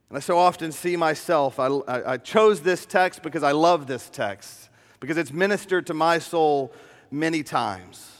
And 0.08 0.16
I 0.16 0.20
so 0.20 0.38
often 0.38 0.72
see 0.72 0.96
myself, 0.96 1.58
I, 1.58 1.66
I, 1.66 2.12
I 2.12 2.16
chose 2.16 2.62
this 2.62 2.86
text 2.86 3.22
because 3.22 3.42
I 3.42 3.52
love 3.52 3.86
this 3.86 4.08
text, 4.08 4.70
because 5.00 5.18
it's 5.18 5.32
ministered 5.32 5.86
to 5.88 5.94
my 5.94 6.18
soul 6.18 6.72
many 7.10 7.42
times. 7.42 8.17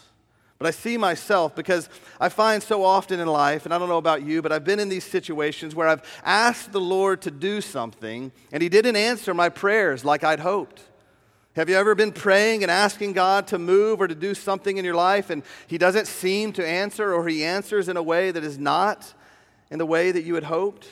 But 0.59 0.67
I 0.67 0.71
see 0.73 0.97
myself 0.97 1.55
because 1.55 1.89
I 2.21 2.29
find 2.29 2.61
so 2.61 2.83
often 2.83 3.21
in 3.21 3.29
life, 3.29 3.65
and 3.65 3.73
I 3.73 3.79
don't 3.79 3.89
know 3.89 3.99
about 3.99 4.23
you, 4.23 4.43
but 4.43 4.51
I've 4.51 4.65
been 4.65 4.81
in 4.81 4.89
these 4.89 5.05
situations 5.05 5.75
where 5.75 5.87
I've 5.87 6.03
asked 6.25 6.73
the 6.73 6.81
Lord 6.81 7.23
to 7.23 7.31
do 7.31 7.61
something, 7.61 8.33
and 8.51 8.63
He 8.63 8.69
didn't 8.69 8.97
answer 8.97 9.33
my 9.33 9.51
prayers 9.51 10.05
like 10.05 10.25
I'd 10.25 10.41
hoped. 10.41 10.83
Have 11.55 11.69
you 11.69 11.77
ever 11.77 11.95
been 11.95 12.13
praying 12.13 12.63
and 12.63 12.71
asking 12.71 13.13
God 13.13 13.47
to 13.49 13.59
move 13.59 14.01
or 14.01 14.09
to 14.09 14.15
do 14.15 14.35
something 14.35 14.79
in 14.79 14.85
your 14.85 14.97
life, 14.97 15.31
and 15.31 15.45
He 15.69 15.79
doesn't 15.79 16.09
seem 16.09 16.53
to 16.55 16.67
answer, 16.67 17.15
or 17.15 17.29
He 17.29 17.45
answers 17.45 17.89
in 17.89 17.97
a 17.97 18.03
way 18.03 18.33
that 18.33 18.43
is 18.43 18.59
not 18.59 19.15
in 19.71 19.79
the 19.79 19.87
way 19.87 20.11
that 20.11 20.25
you 20.25 20.35
had 20.35 20.45
hoped? 20.45 20.89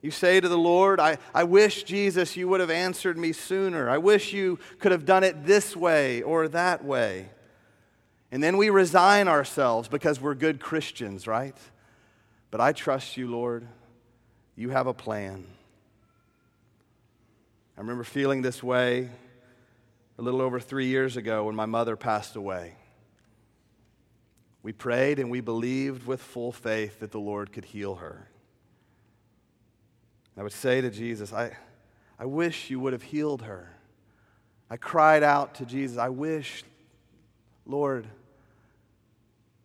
You 0.00 0.10
say 0.10 0.40
to 0.40 0.48
the 0.48 0.58
Lord, 0.58 0.98
I, 1.00 1.18
I 1.34 1.44
wish, 1.44 1.84
Jesus, 1.84 2.34
you 2.34 2.48
would 2.48 2.60
have 2.60 2.70
answered 2.70 3.18
me 3.18 3.32
sooner. 3.32 3.90
I 3.90 3.98
wish 3.98 4.32
you 4.32 4.58
could 4.80 4.90
have 4.90 5.04
done 5.04 5.22
it 5.22 5.44
this 5.44 5.76
way 5.76 6.22
or 6.22 6.48
that 6.48 6.82
way. 6.82 7.28
And 8.32 8.42
then 8.42 8.56
we 8.56 8.70
resign 8.70 9.28
ourselves 9.28 9.88
because 9.88 10.18
we're 10.18 10.34
good 10.34 10.58
Christians, 10.58 11.26
right? 11.26 11.56
But 12.50 12.62
I 12.62 12.72
trust 12.72 13.18
you, 13.18 13.28
Lord. 13.28 13.68
You 14.56 14.70
have 14.70 14.86
a 14.86 14.94
plan. 14.94 15.46
I 17.76 17.80
remember 17.82 18.04
feeling 18.04 18.40
this 18.40 18.62
way 18.62 19.10
a 20.18 20.22
little 20.22 20.40
over 20.40 20.58
three 20.60 20.86
years 20.86 21.18
ago 21.18 21.44
when 21.44 21.54
my 21.54 21.66
mother 21.66 21.94
passed 21.94 22.34
away. 22.34 22.74
We 24.62 24.72
prayed 24.72 25.18
and 25.18 25.30
we 25.30 25.42
believed 25.42 26.06
with 26.06 26.22
full 26.22 26.52
faith 26.52 27.00
that 27.00 27.10
the 27.10 27.20
Lord 27.20 27.52
could 27.52 27.66
heal 27.66 27.96
her. 27.96 28.28
I 30.38 30.42
would 30.42 30.52
say 30.52 30.80
to 30.80 30.88
Jesus, 30.88 31.34
I, 31.34 31.54
I 32.18 32.24
wish 32.24 32.70
you 32.70 32.80
would 32.80 32.94
have 32.94 33.02
healed 33.02 33.42
her. 33.42 33.76
I 34.70 34.78
cried 34.78 35.22
out 35.22 35.56
to 35.56 35.66
Jesus, 35.66 35.98
I 35.98 36.08
wish, 36.08 36.64
Lord, 37.66 38.06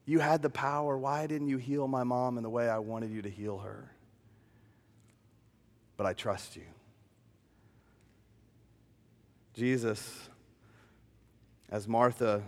you 0.07 0.19
had 0.19 0.41
the 0.41 0.49
power. 0.49 0.97
Why 0.97 1.27
didn't 1.27 1.49
you 1.49 1.57
heal 1.57 1.85
my 1.87 2.05
mom 2.05 2.37
in 2.37 2.43
the 2.43 2.49
way 2.49 2.69
I 2.69 2.79
wanted 2.79 3.11
you 3.11 3.21
to 3.23 3.29
heal 3.29 3.59
her? 3.59 3.91
But 5.97 6.07
I 6.07 6.13
trust 6.13 6.55
you. 6.55 6.63
Jesus, 9.53 10.29
as 11.69 11.89
Martha 11.89 12.41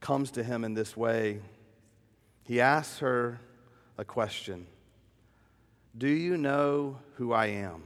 comes 0.00 0.30
to 0.32 0.44
him 0.44 0.62
in 0.62 0.74
this 0.74 0.94
way, 0.94 1.40
he 2.44 2.60
asks 2.60 2.98
her 2.98 3.40
a 3.96 4.04
question 4.04 4.66
Do 5.96 6.08
you 6.08 6.36
know 6.36 6.98
who 7.14 7.32
I 7.32 7.46
am? 7.46 7.84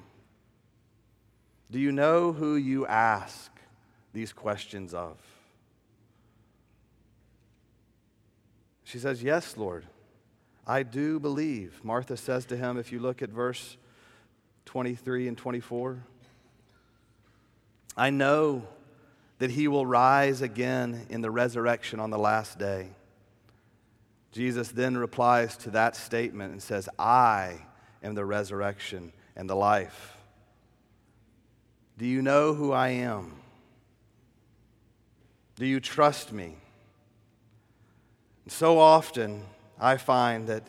Do 1.71 1.79
you 1.79 1.93
know 1.93 2.33
who 2.33 2.57
you 2.57 2.85
ask 2.87 3.53
these 4.13 4.33
questions 4.33 4.93
of? 4.93 5.19
She 8.93 8.99
says, 8.99 9.23
Yes, 9.23 9.57
Lord, 9.57 9.87
I 10.67 10.83
do 10.83 11.19
believe. 11.19 11.81
Martha 11.83 12.15
says 12.15 12.45
to 12.47 12.59
him, 12.59 12.77
if 12.77 12.93
you 12.93 12.99
look 12.99 13.23
at 13.23 13.31
verse 13.31 13.79
23 14.67 15.29
and 15.29 15.39
24, 15.39 16.05
I 17.97 18.11
know 18.11 18.67
that 19.39 19.51
he 19.51 19.67
will 19.67 19.87
rise 19.87 20.43
again 20.43 21.07
in 21.09 21.23
the 21.23 21.31
resurrection 21.31 22.01
on 22.01 22.11
the 22.11 22.19
last 22.19 22.59
day. 22.59 22.91
Jesus 24.31 24.69
then 24.69 24.99
replies 24.99 25.57
to 25.59 25.71
that 25.71 25.97
statement 25.97 26.53
and 26.53 26.63
says, 26.63 26.87
I 26.99 27.65
am 28.03 28.15
the 28.15 28.27
resurrection 28.27 29.15
and 29.35 29.49
the 29.49 29.57
life. 29.57 30.19
Do 31.97 32.05
you 32.05 32.21
know 32.21 32.53
who 32.53 32.73
I 32.73 32.89
am? 32.89 33.37
Do 35.57 35.65
you 35.65 35.81
trust 35.81 36.31
me? 36.31 36.57
So 38.49 38.79
often 38.79 39.45
I 39.79 39.97
find 39.97 40.49
that 40.49 40.65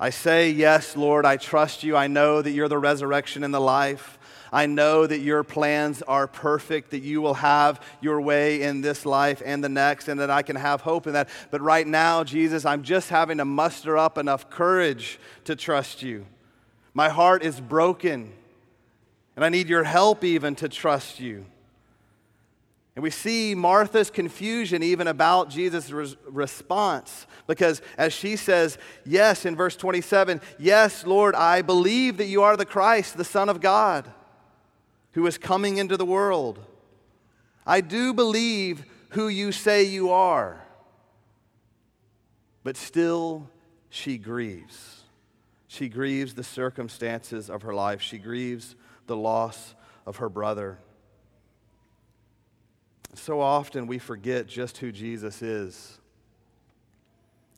I 0.00 0.10
say, 0.10 0.50
Yes, 0.50 0.96
Lord, 0.96 1.24
I 1.24 1.36
trust 1.36 1.84
you. 1.84 1.96
I 1.96 2.08
know 2.08 2.42
that 2.42 2.50
you're 2.50 2.68
the 2.68 2.78
resurrection 2.78 3.44
and 3.44 3.54
the 3.54 3.60
life. 3.60 4.18
I 4.52 4.66
know 4.66 5.06
that 5.06 5.20
your 5.20 5.42
plans 5.44 6.02
are 6.02 6.26
perfect, 6.26 6.90
that 6.90 7.02
you 7.02 7.22
will 7.22 7.34
have 7.34 7.80
your 8.02 8.20
way 8.20 8.62
in 8.62 8.82
this 8.82 9.06
life 9.06 9.40
and 9.44 9.64
the 9.64 9.68
next, 9.70 10.08
and 10.08 10.20
that 10.20 10.28
I 10.28 10.42
can 10.42 10.56
have 10.56 10.82
hope 10.82 11.06
in 11.06 11.14
that. 11.14 11.30
But 11.50 11.62
right 11.62 11.86
now, 11.86 12.22
Jesus, 12.22 12.66
I'm 12.66 12.82
just 12.82 13.08
having 13.08 13.38
to 13.38 13.46
muster 13.46 13.96
up 13.96 14.18
enough 14.18 14.50
courage 14.50 15.18
to 15.44 15.56
trust 15.56 16.02
you. 16.02 16.26
My 16.92 17.08
heart 17.08 17.42
is 17.42 17.60
broken, 17.60 18.34
and 19.36 19.44
I 19.44 19.48
need 19.48 19.70
your 19.70 19.84
help 19.84 20.22
even 20.22 20.54
to 20.56 20.68
trust 20.68 21.18
you. 21.18 21.46
And 22.94 23.02
we 23.02 23.10
see 23.10 23.54
Martha's 23.54 24.10
confusion 24.10 24.82
even 24.82 25.06
about 25.06 25.48
Jesus' 25.48 25.90
res- 25.90 26.16
response 26.26 27.26
because 27.46 27.80
as 27.96 28.12
she 28.12 28.36
says, 28.36 28.76
Yes, 29.06 29.46
in 29.46 29.56
verse 29.56 29.76
27, 29.76 30.42
Yes, 30.58 31.06
Lord, 31.06 31.34
I 31.34 31.62
believe 31.62 32.18
that 32.18 32.26
you 32.26 32.42
are 32.42 32.56
the 32.56 32.66
Christ, 32.66 33.16
the 33.16 33.24
Son 33.24 33.48
of 33.48 33.60
God, 33.60 34.12
who 35.12 35.26
is 35.26 35.38
coming 35.38 35.78
into 35.78 35.96
the 35.96 36.04
world. 36.04 36.60
I 37.66 37.80
do 37.80 38.12
believe 38.12 38.84
who 39.10 39.28
you 39.28 39.52
say 39.52 39.84
you 39.84 40.10
are. 40.10 40.62
But 42.64 42.76
still, 42.76 43.48
she 43.88 44.18
grieves. 44.18 45.04
She 45.66 45.88
grieves 45.88 46.34
the 46.34 46.44
circumstances 46.44 47.48
of 47.48 47.62
her 47.62 47.72
life, 47.72 48.02
she 48.02 48.18
grieves 48.18 48.76
the 49.06 49.16
loss 49.16 49.74
of 50.06 50.16
her 50.16 50.28
brother. 50.28 50.78
So 53.14 53.40
often 53.40 53.86
we 53.86 53.98
forget 53.98 54.46
just 54.46 54.78
who 54.78 54.90
Jesus 54.90 55.42
is. 55.42 55.98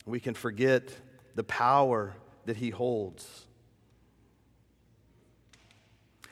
We 0.06 0.20
can 0.20 0.34
forget 0.34 0.90
the 1.34 1.44
power 1.44 2.14
that 2.46 2.56
he 2.56 2.70
holds. 2.70 3.46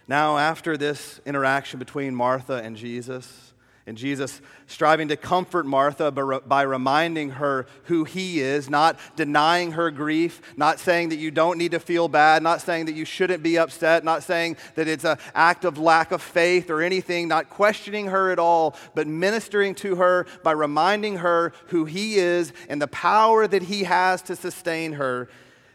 Now, 0.08 0.36
after 0.36 0.76
this 0.76 1.20
interaction 1.24 1.78
between 1.78 2.14
Martha 2.14 2.54
and 2.54 2.76
Jesus, 2.76 3.51
and 3.84 3.98
Jesus 3.98 4.40
striving 4.68 5.08
to 5.08 5.16
comfort 5.16 5.66
Martha 5.66 6.12
by 6.12 6.62
reminding 6.62 7.30
her 7.30 7.66
who 7.84 8.04
he 8.04 8.40
is, 8.40 8.70
not 8.70 8.96
denying 9.16 9.72
her 9.72 9.90
grief, 9.90 10.40
not 10.56 10.78
saying 10.78 11.08
that 11.08 11.18
you 11.18 11.32
don't 11.32 11.58
need 11.58 11.72
to 11.72 11.80
feel 11.80 12.06
bad, 12.06 12.44
not 12.44 12.60
saying 12.60 12.86
that 12.86 12.94
you 12.94 13.04
shouldn't 13.04 13.42
be 13.42 13.58
upset, 13.58 14.04
not 14.04 14.22
saying 14.22 14.56
that 14.76 14.86
it's 14.86 15.04
an 15.04 15.18
act 15.34 15.64
of 15.64 15.78
lack 15.78 16.12
of 16.12 16.22
faith 16.22 16.70
or 16.70 16.80
anything, 16.80 17.26
not 17.26 17.50
questioning 17.50 18.06
her 18.06 18.30
at 18.30 18.38
all, 18.38 18.76
but 18.94 19.08
ministering 19.08 19.74
to 19.74 19.96
her 19.96 20.26
by 20.44 20.52
reminding 20.52 21.16
her 21.16 21.52
who 21.66 21.84
he 21.84 22.16
is 22.16 22.52
and 22.68 22.80
the 22.80 22.86
power 22.86 23.48
that 23.48 23.64
he 23.64 23.82
has 23.82 24.22
to 24.22 24.36
sustain 24.36 24.92
her. 24.92 25.28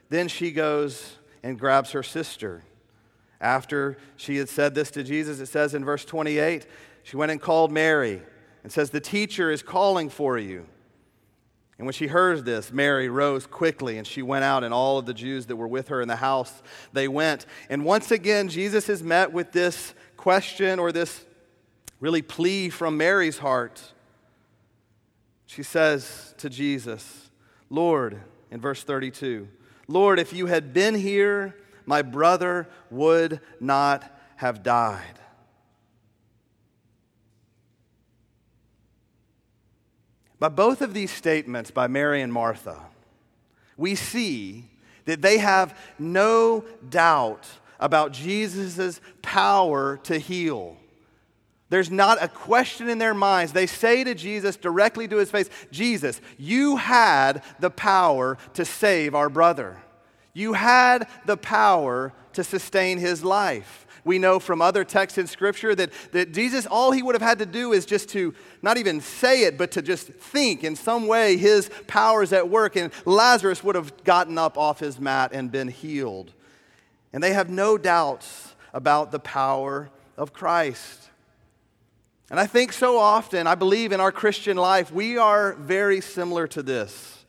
Then 0.10 0.30
she 0.30 0.52
goes 0.52 1.18
and 1.44 1.60
grabs 1.60 1.92
her 1.92 2.04
sister. 2.04 2.64
After 3.40 3.98
she 4.16 4.38
had 4.38 4.50
said 4.50 4.74
this 4.74 4.90
to 4.92 5.04
Jesus, 5.04 5.40
it 5.40 5.46
says 5.48 5.76
in 5.76 5.86
verse 5.86 6.06
28 6.06 6.66
she 7.08 7.16
went 7.16 7.32
and 7.32 7.40
called 7.40 7.72
Mary 7.72 8.22
and 8.64 8.72
says, 8.72 8.90
The 8.90 9.00
teacher 9.00 9.50
is 9.50 9.64
calling 9.64 10.10
for 10.10 10.38
you. 10.38 10.66
And 11.78 11.88
when 11.88 11.94
she 11.94 12.08
heard 12.08 12.44
this, 12.44 12.70
Mary 12.70 13.08
rose 13.08 13.48
quickly 13.48 13.98
and 13.98 14.06
she 14.06 14.22
went 14.22 14.44
out, 14.44 14.66
and 14.66 14.74
all 14.74 14.98
of 14.98 15.06
the 15.06 15.14
Jews 15.14 15.46
that 15.46 15.56
were 15.56 15.70
with 15.70 15.88
her 15.88 16.02
in 16.02 16.10
the 16.10 16.18
house, 16.18 16.62
they 16.92 17.08
went. 17.08 17.46
And 17.70 17.86
once 17.86 18.12
again, 18.12 18.50
Jesus 18.50 18.90
is 18.90 19.02
met 19.02 19.32
with 19.32 19.54
this 19.54 19.94
question 20.18 20.80
or 20.80 20.92
this 20.92 21.26
really 22.02 22.22
plea 22.22 22.68
from 22.68 22.98
Mary's 22.98 23.38
heart. 23.38 23.94
She 25.46 25.64
says 25.64 26.36
to 26.40 26.50
Jesus, 26.50 27.30
Lord, 27.70 28.20
in 28.52 28.60
verse 28.60 28.84
32, 28.84 29.48
Lord, 29.88 30.20
if 30.20 30.34
you 30.34 30.48
had 30.48 30.74
been 30.74 30.96
here, 30.96 31.56
my 31.86 32.02
brother 32.02 32.68
would 32.92 33.40
not 33.62 34.04
have 34.36 34.62
died. 34.62 35.22
By 40.40 40.50
both 40.50 40.82
of 40.82 40.94
these 40.94 41.12
statements 41.12 41.72
by 41.72 41.88
Mary 41.88 42.22
and 42.22 42.32
Martha, 42.32 42.80
we 43.76 43.96
see 43.96 44.66
that 45.06 45.22
they 45.22 45.38
have 45.38 45.78
no 45.98 46.64
doubt 46.90 47.48
about 47.80 48.12
Jesus' 48.12 49.00
power 49.22 49.98
to 50.04 50.20
heal. 50.20 50.78
There's 51.70 51.92
not 51.92 52.22
a 52.22 52.28
question 52.28 52.88
in 52.88 52.98
their 52.98 53.14
minds. 53.14 53.52
They 53.52 53.68
say 53.68 54.04
to 54.04 54.14
Jesus 54.14 54.56
directly 54.56 55.08
to 55.08 55.18
his 55.18 55.32
face, 55.32 55.50
Jesus, 55.72 56.22
you 56.38 56.78
had 56.78 57.44
the 57.60 57.70
power 57.70 58.38
to 58.54 58.64
save 58.64 59.16
our 59.16 59.30
brother. 59.30 59.78
You 60.34 60.54
had 60.54 61.08
the 61.26 61.38
power 61.38 62.14
to 62.34 62.44
sustain 62.44 63.00
his 63.00 63.24
life 63.24 63.87
we 64.08 64.18
know 64.18 64.40
from 64.40 64.62
other 64.62 64.84
texts 64.84 65.20
in 65.20 65.28
Scripture 65.28 65.76
that, 65.76 65.92
that 66.14 66.34
Jesus, 66.34 66.66
all 66.66 66.92
he 66.92 67.04
would 67.04 67.14
have 67.14 67.22
had 67.22 67.40
to 67.40 67.46
do 67.46 67.74
is 67.74 67.86
just 67.86 68.10
to 68.10 68.34
not 68.64 68.78
even 68.78 69.02
say 69.02 69.44
it, 69.44 69.58
but 69.58 69.72
to 69.72 69.82
just 69.84 70.08
think 70.08 70.64
in 70.64 70.76
some 70.76 71.06
way 71.06 71.38
his 71.38 71.70
powers 71.86 72.34
at 72.34 72.50
work, 72.50 72.76
and 72.76 72.92
Lazarus 73.06 73.64
would 73.64 73.76
have 73.76 74.04
gotten 74.04 74.38
up 74.38 74.58
off 74.58 74.80
his 74.80 75.00
mat 75.00 75.32
and 75.34 75.52
been 75.52 75.68
healed. 75.68 76.32
And 77.14 77.22
they 77.22 77.34
have 77.34 77.50
no 77.50 77.78
doubts 77.78 78.56
about 78.74 79.12
the 79.12 79.20
power 79.20 79.90
of 80.18 80.34
Christ. 80.34 81.10
And 82.30 82.40
I 82.40 82.46
think 82.46 82.74
so 82.74 82.98
often, 82.98 83.48
I 83.48 83.56
believe 83.56 83.92
in 83.92 84.00
our 84.00 84.12
Christian 84.12 84.58
life, 84.58 84.92
we 84.92 85.18
are 85.18 85.54
very 85.54 86.02
similar 86.02 86.48
to 86.48 86.64
this. 86.64 87.26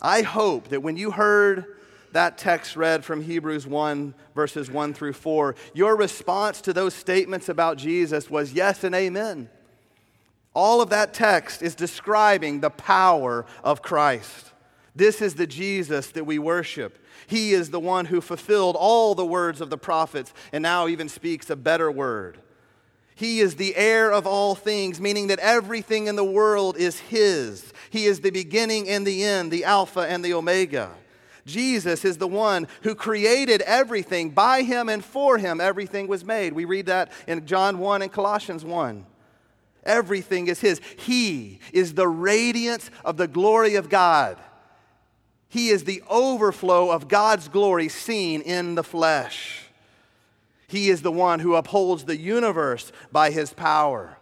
I 0.00 0.22
hope 0.22 0.68
that 0.68 0.82
when 0.82 0.96
you 0.96 1.10
heard 1.10 1.77
that 2.12 2.38
text 2.38 2.76
read 2.76 3.04
from 3.04 3.22
Hebrews 3.22 3.66
1, 3.66 4.14
verses 4.34 4.70
1 4.70 4.94
through 4.94 5.12
4, 5.12 5.54
your 5.74 5.96
response 5.96 6.60
to 6.62 6.72
those 6.72 6.94
statements 6.94 7.48
about 7.48 7.78
Jesus 7.78 8.30
was 8.30 8.52
yes 8.52 8.84
and 8.84 8.94
amen. 8.94 9.48
All 10.54 10.80
of 10.80 10.90
that 10.90 11.14
text 11.14 11.62
is 11.62 11.74
describing 11.74 12.60
the 12.60 12.70
power 12.70 13.46
of 13.62 13.82
Christ. 13.82 14.52
This 14.96 15.22
is 15.22 15.34
the 15.34 15.46
Jesus 15.46 16.08
that 16.12 16.24
we 16.24 16.38
worship. 16.38 16.98
He 17.28 17.52
is 17.52 17.70
the 17.70 17.78
one 17.78 18.06
who 18.06 18.20
fulfilled 18.20 18.74
all 18.76 19.14
the 19.14 19.24
words 19.26 19.60
of 19.60 19.70
the 19.70 19.78
prophets 19.78 20.32
and 20.52 20.62
now 20.62 20.88
even 20.88 21.08
speaks 21.08 21.50
a 21.50 21.56
better 21.56 21.90
word. 21.90 22.38
He 23.14 23.40
is 23.40 23.56
the 23.56 23.76
heir 23.76 24.12
of 24.12 24.26
all 24.26 24.54
things, 24.54 25.00
meaning 25.00 25.26
that 25.26 25.40
everything 25.40 26.06
in 26.06 26.16
the 26.16 26.24
world 26.24 26.76
is 26.76 27.00
His. 27.00 27.72
He 27.90 28.06
is 28.06 28.20
the 28.20 28.30
beginning 28.30 28.88
and 28.88 29.06
the 29.06 29.24
end, 29.24 29.50
the 29.50 29.64
Alpha 29.64 30.00
and 30.00 30.24
the 30.24 30.34
Omega. 30.34 30.92
Jesus 31.46 32.04
is 32.04 32.18
the 32.18 32.28
one 32.28 32.68
who 32.82 32.94
created 32.94 33.62
everything. 33.62 34.30
By 34.30 34.62
him 34.62 34.88
and 34.88 35.04
for 35.04 35.38
him, 35.38 35.60
everything 35.60 36.06
was 36.06 36.24
made. 36.24 36.52
We 36.52 36.64
read 36.64 36.86
that 36.86 37.12
in 37.26 37.46
John 37.46 37.78
1 37.78 38.02
and 38.02 38.12
Colossians 38.12 38.64
1. 38.64 39.06
Everything 39.84 40.48
is 40.48 40.60
his. 40.60 40.80
He 40.98 41.60
is 41.72 41.94
the 41.94 42.08
radiance 42.08 42.90
of 43.04 43.16
the 43.16 43.28
glory 43.28 43.76
of 43.76 43.88
God. 43.88 44.36
He 45.48 45.70
is 45.70 45.84
the 45.84 46.02
overflow 46.10 46.90
of 46.90 47.08
God's 47.08 47.48
glory 47.48 47.88
seen 47.88 48.42
in 48.42 48.74
the 48.74 48.84
flesh. 48.84 49.64
He 50.66 50.90
is 50.90 51.00
the 51.00 51.12
one 51.12 51.40
who 51.40 51.54
upholds 51.54 52.04
the 52.04 52.18
universe 52.18 52.92
by 53.10 53.30
his 53.30 53.54
power. 53.54 54.18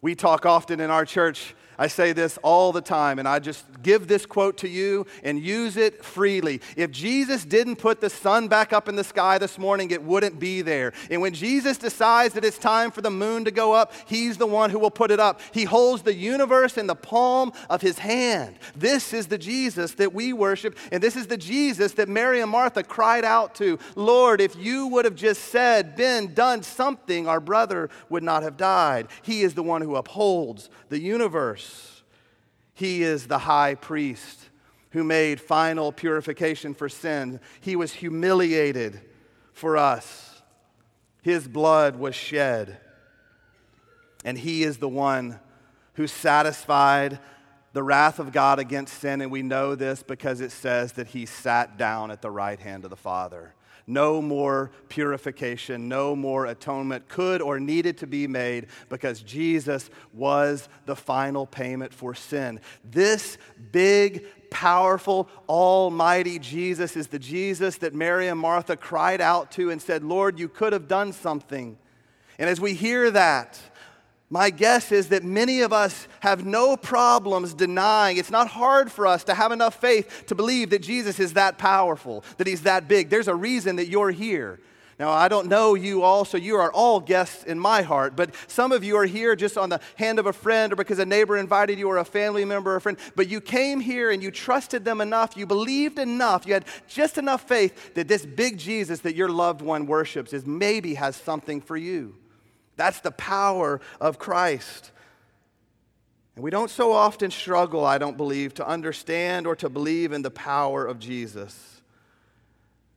We 0.00 0.14
talk 0.14 0.46
often 0.46 0.80
in 0.80 0.90
our 0.90 1.04
church 1.04 1.54
I 1.78 1.86
say 1.88 2.12
this 2.12 2.38
all 2.42 2.72
the 2.72 2.80
time, 2.80 3.18
and 3.18 3.26
I 3.26 3.38
just 3.38 3.64
give 3.82 4.06
this 4.08 4.26
quote 4.26 4.58
to 4.58 4.68
you 4.68 5.06
and 5.22 5.40
use 5.40 5.76
it 5.76 6.04
freely. 6.04 6.60
If 6.76 6.90
Jesus 6.90 7.44
didn't 7.44 7.76
put 7.76 8.00
the 8.00 8.10
sun 8.10 8.48
back 8.48 8.72
up 8.72 8.88
in 8.88 8.96
the 8.96 9.04
sky 9.04 9.38
this 9.38 9.58
morning, 9.58 9.90
it 9.90 10.02
wouldn't 10.02 10.38
be 10.38 10.62
there. 10.62 10.92
And 11.10 11.20
when 11.20 11.34
Jesus 11.34 11.78
decides 11.78 12.34
that 12.34 12.44
it's 12.44 12.58
time 12.58 12.90
for 12.90 13.00
the 13.00 13.10
moon 13.10 13.44
to 13.44 13.50
go 13.50 13.72
up, 13.72 13.92
He's 14.06 14.36
the 14.36 14.46
one 14.46 14.70
who 14.70 14.78
will 14.78 14.90
put 14.90 15.10
it 15.10 15.20
up. 15.20 15.40
He 15.52 15.64
holds 15.64 16.02
the 16.02 16.14
universe 16.14 16.78
in 16.78 16.86
the 16.86 16.94
palm 16.94 17.52
of 17.68 17.80
His 17.80 17.98
hand. 17.98 18.56
This 18.76 19.12
is 19.12 19.26
the 19.26 19.38
Jesus 19.38 19.94
that 19.94 20.14
we 20.14 20.32
worship, 20.32 20.76
and 20.92 21.02
this 21.02 21.16
is 21.16 21.26
the 21.26 21.36
Jesus 21.36 21.92
that 21.94 22.08
Mary 22.08 22.40
and 22.40 22.50
Martha 22.50 22.82
cried 22.82 23.24
out 23.24 23.54
to 23.56 23.78
Lord, 23.96 24.40
if 24.40 24.56
you 24.56 24.86
would 24.88 25.04
have 25.04 25.14
just 25.14 25.46
said, 25.46 25.96
been, 25.96 26.34
done 26.34 26.62
something, 26.62 27.28
our 27.28 27.40
brother 27.40 27.90
would 28.08 28.22
not 28.22 28.42
have 28.42 28.56
died. 28.56 29.08
He 29.22 29.42
is 29.42 29.54
the 29.54 29.62
one 29.62 29.82
who 29.82 29.96
upholds 29.96 30.70
the 30.88 31.00
universe. 31.00 31.63
He 32.74 33.02
is 33.02 33.26
the 33.26 33.38
high 33.38 33.74
priest 33.74 34.48
who 34.90 35.04
made 35.04 35.40
final 35.40 35.92
purification 35.92 36.74
for 36.74 36.88
sin. 36.88 37.40
He 37.60 37.76
was 37.76 37.92
humiliated 37.92 39.00
for 39.52 39.76
us, 39.76 40.42
His 41.22 41.46
blood 41.46 41.96
was 41.96 42.14
shed. 42.14 42.78
And 44.24 44.38
He 44.38 44.64
is 44.64 44.78
the 44.78 44.88
one 44.88 45.38
who 45.94 46.06
satisfied 46.06 47.18
the 47.72 47.82
wrath 47.82 48.18
of 48.18 48.32
God 48.32 48.58
against 48.58 49.00
sin. 49.00 49.20
And 49.20 49.30
we 49.30 49.42
know 49.42 49.74
this 49.74 50.02
because 50.02 50.40
it 50.40 50.50
says 50.50 50.92
that 50.92 51.08
He 51.08 51.26
sat 51.26 51.76
down 51.76 52.10
at 52.10 52.22
the 52.22 52.30
right 52.30 52.58
hand 52.58 52.84
of 52.84 52.90
the 52.90 52.96
Father. 52.96 53.54
No 53.86 54.22
more 54.22 54.70
purification, 54.88 55.88
no 55.88 56.16
more 56.16 56.46
atonement 56.46 57.08
could 57.08 57.42
or 57.42 57.60
needed 57.60 57.98
to 57.98 58.06
be 58.06 58.26
made 58.26 58.68
because 58.88 59.20
Jesus 59.20 59.90
was 60.14 60.68
the 60.86 60.96
final 60.96 61.46
payment 61.46 61.92
for 61.92 62.14
sin. 62.14 62.60
This 62.82 63.36
big, 63.72 64.24
powerful, 64.50 65.28
almighty 65.48 66.38
Jesus 66.38 66.96
is 66.96 67.08
the 67.08 67.18
Jesus 67.18 67.76
that 67.78 67.94
Mary 67.94 68.28
and 68.28 68.40
Martha 68.40 68.76
cried 68.76 69.20
out 69.20 69.50
to 69.52 69.70
and 69.70 69.82
said, 69.82 70.02
Lord, 70.02 70.38
you 70.38 70.48
could 70.48 70.72
have 70.72 70.88
done 70.88 71.12
something. 71.12 71.76
And 72.38 72.48
as 72.48 72.60
we 72.60 72.72
hear 72.72 73.10
that, 73.10 73.60
my 74.30 74.50
guess 74.50 74.90
is 74.90 75.10
that 75.10 75.22
many 75.22 75.60
of 75.60 75.72
us 75.72 76.08
have 76.20 76.44
no 76.44 76.76
problems 76.76 77.54
denying. 77.54 78.16
It's 78.16 78.30
not 78.30 78.48
hard 78.48 78.90
for 78.90 79.06
us 79.06 79.24
to 79.24 79.34
have 79.34 79.52
enough 79.52 79.80
faith 79.80 80.24
to 80.26 80.34
believe 80.34 80.70
that 80.70 80.82
Jesus 80.82 81.20
is 81.20 81.34
that 81.34 81.58
powerful, 81.58 82.24
that 82.38 82.46
he's 82.46 82.62
that 82.62 82.88
big. 82.88 83.10
There's 83.10 83.28
a 83.28 83.34
reason 83.34 83.76
that 83.76 83.88
you're 83.88 84.10
here. 84.10 84.60
Now, 84.98 85.10
I 85.10 85.26
don't 85.26 85.48
know 85.48 85.74
you 85.74 86.02
all, 86.02 86.24
so 86.24 86.36
you 86.36 86.54
are 86.56 86.72
all 86.72 87.00
guests 87.00 87.42
in 87.44 87.58
my 87.58 87.82
heart, 87.82 88.14
but 88.14 88.32
some 88.46 88.70
of 88.70 88.84
you 88.84 88.96
are 88.96 89.04
here 89.04 89.34
just 89.34 89.58
on 89.58 89.68
the 89.68 89.80
hand 89.96 90.20
of 90.20 90.26
a 90.26 90.32
friend 90.32 90.72
or 90.72 90.76
because 90.76 91.00
a 91.00 91.06
neighbor 91.06 91.36
invited 91.36 91.78
you 91.78 91.88
or 91.88 91.98
a 91.98 92.04
family 92.04 92.44
member 92.44 92.72
or 92.72 92.76
a 92.76 92.80
friend, 92.80 92.98
but 93.16 93.28
you 93.28 93.40
came 93.40 93.80
here 93.80 94.12
and 94.12 94.22
you 94.22 94.30
trusted 94.30 94.84
them 94.84 95.00
enough, 95.00 95.36
you 95.36 95.46
believed 95.46 95.98
enough, 95.98 96.46
you 96.46 96.54
had 96.54 96.64
just 96.86 97.18
enough 97.18 97.46
faith 97.48 97.94
that 97.94 98.06
this 98.06 98.24
big 98.24 98.56
Jesus 98.56 99.00
that 99.00 99.16
your 99.16 99.28
loved 99.28 99.62
one 99.62 99.86
worships 99.86 100.32
is 100.32 100.46
maybe 100.46 100.94
has 100.94 101.16
something 101.16 101.60
for 101.60 101.76
you. 101.76 102.14
That's 102.76 103.00
the 103.00 103.10
power 103.10 103.80
of 104.00 104.18
Christ. 104.18 104.90
And 106.34 106.42
we 106.42 106.50
don't 106.50 106.70
so 106.70 106.92
often 106.92 107.30
struggle, 107.30 107.84
I 107.84 107.98
don't 107.98 108.16
believe, 108.16 108.54
to 108.54 108.66
understand 108.66 109.46
or 109.46 109.54
to 109.56 109.68
believe 109.68 110.12
in 110.12 110.22
the 110.22 110.30
power 110.30 110.84
of 110.84 110.98
Jesus. 110.98 111.80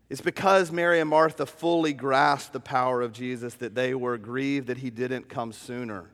It's 0.10 0.22
because 0.22 0.72
Mary 0.72 1.00
and 1.00 1.10
Martha 1.10 1.46
fully 1.46 1.94
grasped 1.94 2.54
the 2.54 2.60
power 2.60 3.02
of 3.02 3.12
Jesus 3.12 3.56
that 3.56 3.76
they 3.76 3.94
were 3.94 4.18
grieved 4.18 4.68
that 4.68 4.78
he 4.78 4.90
didn't 4.90 5.30
come 5.30 5.52
sooner, 5.52 6.10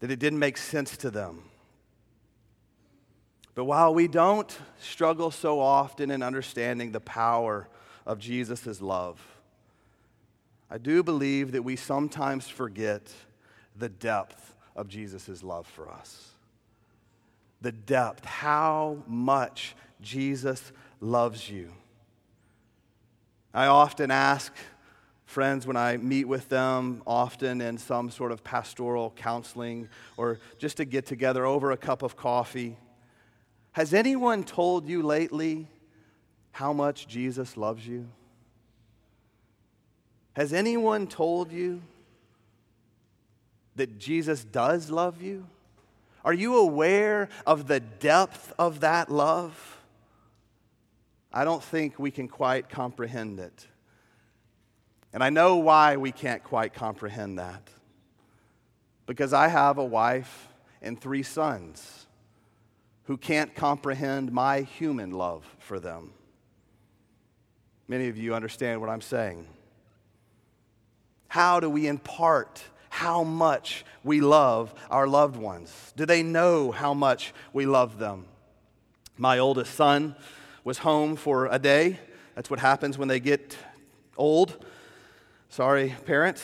that 0.00 0.10
it 0.10 0.18
didn't 0.18 0.38
make 0.38 0.58
sense 0.58 0.96
to 0.98 1.10
them. 1.10 1.42
But 3.54 3.64
while 3.64 3.92
we 3.92 4.08
don't 4.08 4.56
struggle 4.80 5.30
so 5.30 5.58
often 5.58 6.10
in 6.10 6.22
understanding 6.22 6.92
the 6.92 7.00
power 7.00 7.68
of 8.06 8.18
Jesus' 8.18 8.80
love, 8.80 9.20
I 10.70 10.78
do 10.78 11.02
believe 11.02 11.52
that 11.52 11.62
we 11.62 11.74
sometimes 11.76 12.48
forget 12.48 13.12
the 13.76 13.88
depth 13.88 14.54
of 14.76 14.88
Jesus' 14.88 15.42
love 15.42 15.66
for 15.66 15.90
us. 15.90 16.28
The 17.60 17.72
depth, 17.72 18.24
how 18.24 19.02
much 19.06 19.74
Jesus 20.00 20.72
loves 21.00 21.50
you. 21.50 21.72
I 23.52 23.66
often 23.66 24.10
ask 24.10 24.52
friends 25.24 25.66
when 25.66 25.76
I 25.76 25.96
meet 25.96 26.26
with 26.26 26.48
them, 26.48 27.02
often 27.06 27.60
in 27.60 27.78
some 27.78 28.10
sort 28.10 28.32
of 28.32 28.44
pastoral 28.44 29.12
counseling 29.16 29.88
or 30.16 30.38
just 30.58 30.76
to 30.78 30.84
get 30.84 31.04
together 31.06 31.44
over 31.44 31.72
a 31.72 31.76
cup 31.76 32.02
of 32.02 32.16
coffee. 32.16 32.76
Has 33.72 33.92
anyone 33.92 34.44
told 34.44 34.88
you 34.88 35.02
lately 35.02 35.68
how 36.52 36.72
much 36.72 37.08
Jesus 37.08 37.56
loves 37.56 37.86
you? 37.86 38.08
Has 40.34 40.52
anyone 40.52 41.06
told 41.06 41.50
you 41.52 41.82
that 43.76 43.98
Jesus 43.98 44.44
does 44.44 44.90
love 44.90 45.22
you? 45.22 45.46
Are 46.24 46.32
you 46.32 46.56
aware 46.56 47.28
of 47.46 47.66
the 47.66 47.80
depth 47.80 48.52
of 48.58 48.80
that 48.80 49.10
love? 49.10 49.78
I 51.32 51.44
don't 51.44 51.62
think 51.62 51.98
we 51.98 52.10
can 52.10 52.28
quite 52.28 52.68
comprehend 52.68 53.40
it. 53.40 53.66
And 55.12 55.24
I 55.24 55.30
know 55.30 55.56
why 55.56 55.96
we 55.96 56.12
can't 56.12 56.44
quite 56.44 56.74
comprehend 56.74 57.38
that. 57.38 57.68
Because 59.06 59.32
I 59.32 59.48
have 59.48 59.78
a 59.78 59.84
wife 59.84 60.48
and 60.82 61.00
three 61.00 61.22
sons 61.22 62.06
who 63.04 63.16
can't 63.16 63.54
comprehend 63.54 64.30
my 64.30 64.60
human 64.60 65.10
love 65.10 65.44
for 65.58 65.80
them. 65.80 66.12
Many 67.88 68.08
of 68.08 68.16
you 68.16 68.34
understand 68.34 68.80
what 68.80 68.88
I'm 68.88 69.00
saying. 69.00 69.46
How 71.30 71.60
do 71.60 71.70
we 71.70 71.86
impart 71.86 72.60
how 72.88 73.22
much 73.22 73.84
we 74.02 74.20
love 74.20 74.74
our 74.90 75.06
loved 75.06 75.36
ones? 75.36 75.92
Do 75.96 76.04
they 76.04 76.24
know 76.24 76.72
how 76.72 76.92
much 76.92 77.32
we 77.52 77.66
love 77.66 78.00
them? 78.00 78.24
My 79.16 79.38
oldest 79.38 79.76
son 79.76 80.16
was 80.64 80.78
home 80.78 81.14
for 81.14 81.46
a 81.46 81.56
day. 81.56 82.00
That's 82.34 82.50
what 82.50 82.58
happens 82.58 82.98
when 82.98 83.06
they 83.06 83.20
get 83.20 83.56
old. 84.16 84.64
Sorry, 85.50 85.94
parents. 86.04 86.42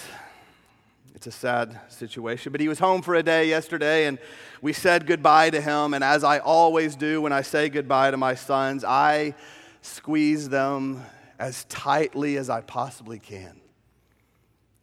It's 1.16 1.26
a 1.26 1.32
sad 1.32 1.80
situation. 1.88 2.52
But 2.52 2.60
he 2.60 2.68
was 2.68 2.78
home 2.78 3.02
for 3.02 3.16
a 3.16 3.24
day 3.24 3.48
yesterday, 3.48 4.06
and 4.06 4.20
we 4.62 4.72
said 4.72 5.04
goodbye 5.04 5.50
to 5.50 5.60
him. 5.60 5.94
And 5.94 6.04
as 6.04 6.22
I 6.22 6.38
always 6.38 6.94
do 6.94 7.20
when 7.20 7.32
I 7.32 7.42
say 7.42 7.68
goodbye 7.68 8.12
to 8.12 8.16
my 8.16 8.36
sons, 8.36 8.84
I 8.84 9.34
squeeze 9.82 10.48
them 10.48 11.02
as 11.40 11.64
tightly 11.64 12.36
as 12.36 12.48
I 12.48 12.60
possibly 12.60 13.18
can. 13.18 13.60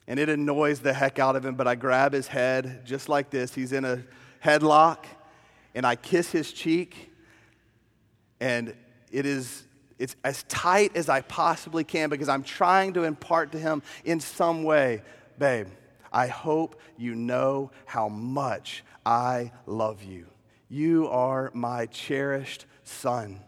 And 0.08 0.20
it 0.20 0.30
annoys 0.30 0.80
the 0.80 0.94
heck 0.94 1.20
out 1.20 1.36
of 1.36 1.46
him, 1.46 1.56
but 1.56 1.68
I 1.68 1.76
grab 1.76 2.13
his 2.13 2.28
head 2.28 2.82
just 2.86 3.08
like 3.10 3.30
this. 3.30 3.56
He's 3.56 3.72
in 3.72 3.86
a 3.86 4.04
headlock, 4.44 5.00
and 5.74 5.86
I 5.86 5.96
kiss 5.96 6.32
his 6.32 6.52
cheek, 6.52 7.12
and 8.39 8.76
it 9.12 9.26
is 9.26 9.63
it's 10.00 10.16
as 10.24 10.44
tight 10.44 10.98
as 10.98 11.08
I 11.08 11.22
possibly 11.22 11.84
can 11.84 12.10
because 12.10 12.28
I'm 12.28 12.44
trying 12.44 12.94
to 12.94 13.04
impart 13.04 13.54
to 13.54 13.60
him 13.60 13.82
in 14.04 14.20
some 14.20 14.63
way, 14.63 15.02
babe, 15.38 15.68
I 16.12 16.28
hope 16.28 16.80
you 16.98 17.16
know 17.16 17.72
how 17.86 18.10
much 18.10 18.84
I 19.06 19.52
love 19.66 20.04
you. 20.04 20.28
You 20.68 21.08
are 21.08 21.52
my 21.54 21.86
cherished 21.86 22.66
son. 22.84 23.39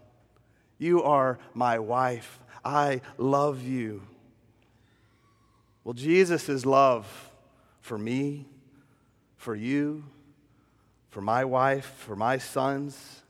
You 0.78 1.04
are 1.04 1.40
my 1.54 1.80
wife. 1.80 2.40
I 2.64 3.02
love 3.18 3.62
you. 3.62 4.04
Well, 5.86 5.94
Jesus' 5.94 6.66
love 6.66 7.32
for 7.80 7.98
me, 7.98 8.48
for 9.38 9.56
you, 9.56 10.04
for 11.10 11.22
my 11.22 11.46
wife, 11.46 11.86
for 12.00 12.16
my 12.16 12.40
sons, 12.40 13.22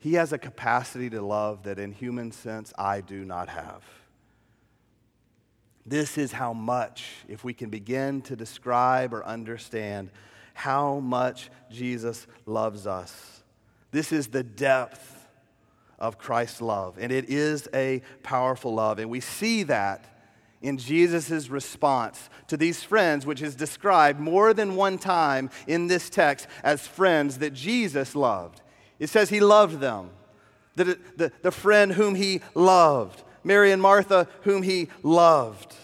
he 0.00 0.14
has 0.14 0.32
a 0.32 0.38
capacity 0.38 1.08
to 1.10 1.22
love 1.22 1.62
that 1.62 1.78
in 1.78 1.92
human 1.92 2.32
sense 2.32 2.72
I 2.76 3.00
do 3.00 3.24
not 3.24 3.48
have. 3.48 3.84
This 5.86 6.18
is 6.18 6.32
how 6.32 6.52
much, 6.52 7.04
if 7.28 7.44
we 7.44 7.54
can 7.54 7.70
begin 7.70 8.20
to 8.22 8.34
describe 8.34 9.14
or 9.14 9.24
understand 9.24 10.10
how 10.54 10.98
much 10.98 11.50
Jesus 11.70 12.26
loves 12.46 12.86
us. 12.86 13.44
This 13.92 14.10
is 14.10 14.26
the 14.26 14.42
depth 14.42 15.28
of 16.00 16.18
Christ's 16.18 16.60
love, 16.60 16.98
and 16.98 17.12
it 17.12 17.30
is 17.30 17.68
a 17.72 18.02
powerful 18.24 18.74
love. 18.74 18.98
And 18.98 19.08
we 19.08 19.20
see 19.20 19.62
that 19.64 20.04
in 20.62 20.76
Jesus' 20.76 21.48
response 21.48 22.28
to 22.48 22.56
these 22.56 22.82
friends, 22.82 23.24
which 23.24 23.40
is 23.40 23.54
described 23.54 24.20
more 24.20 24.52
than 24.52 24.76
one 24.76 24.98
time 24.98 25.50
in 25.66 25.86
this 25.86 26.10
text 26.10 26.46
as 26.62 26.86
friends 26.86 27.38
that 27.38 27.54
Jesus 27.54 28.14
loved. 28.14 28.60
It 28.98 29.08
says 29.08 29.30
he 29.30 29.40
loved 29.40 29.80
them, 29.80 30.10
the, 30.76 30.98
the, 31.16 31.32
the 31.42 31.50
friend 31.50 31.92
whom 31.92 32.14
he 32.14 32.42
loved, 32.54 33.22
Mary 33.42 33.72
and 33.72 33.80
Martha, 33.80 34.28
whom 34.42 34.62
he 34.62 34.88
loved. 35.02 35.74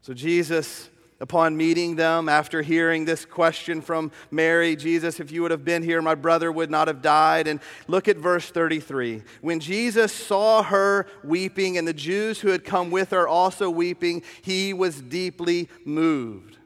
So 0.00 0.14
Jesus 0.14 0.88
upon 1.20 1.56
meeting 1.56 1.96
them 1.96 2.28
after 2.28 2.62
hearing 2.62 3.04
this 3.04 3.24
question 3.24 3.80
from 3.80 4.12
Mary 4.30 4.76
Jesus, 4.76 5.20
if 5.20 5.30
you 5.30 5.42
would 5.42 5.50
have 5.50 5.64
been 5.64 5.82
here, 5.82 6.02
my 6.02 6.14
brother 6.14 6.52
would 6.52 6.70
not 6.70 6.88
have 6.88 7.02
died. 7.02 7.48
And 7.48 7.60
look 7.88 8.08
at 8.08 8.16
verse 8.16 8.50
33. 8.50 9.22
When 9.40 9.60
Jesus 9.60 10.12
saw 10.12 10.62
her 10.62 11.06
weeping 11.24 11.78
and 11.78 11.86
the 11.86 11.94
Jews 11.94 12.40
who 12.40 12.48
had 12.48 12.64
come 12.64 12.90
with 12.90 13.10
her 13.10 13.26
also 13.26 13.70
weeping, 13.70 14.22
he 14.42 14.72
was 14.72 15.00
deeply 15.00 15.68
moved. 15.84 16.58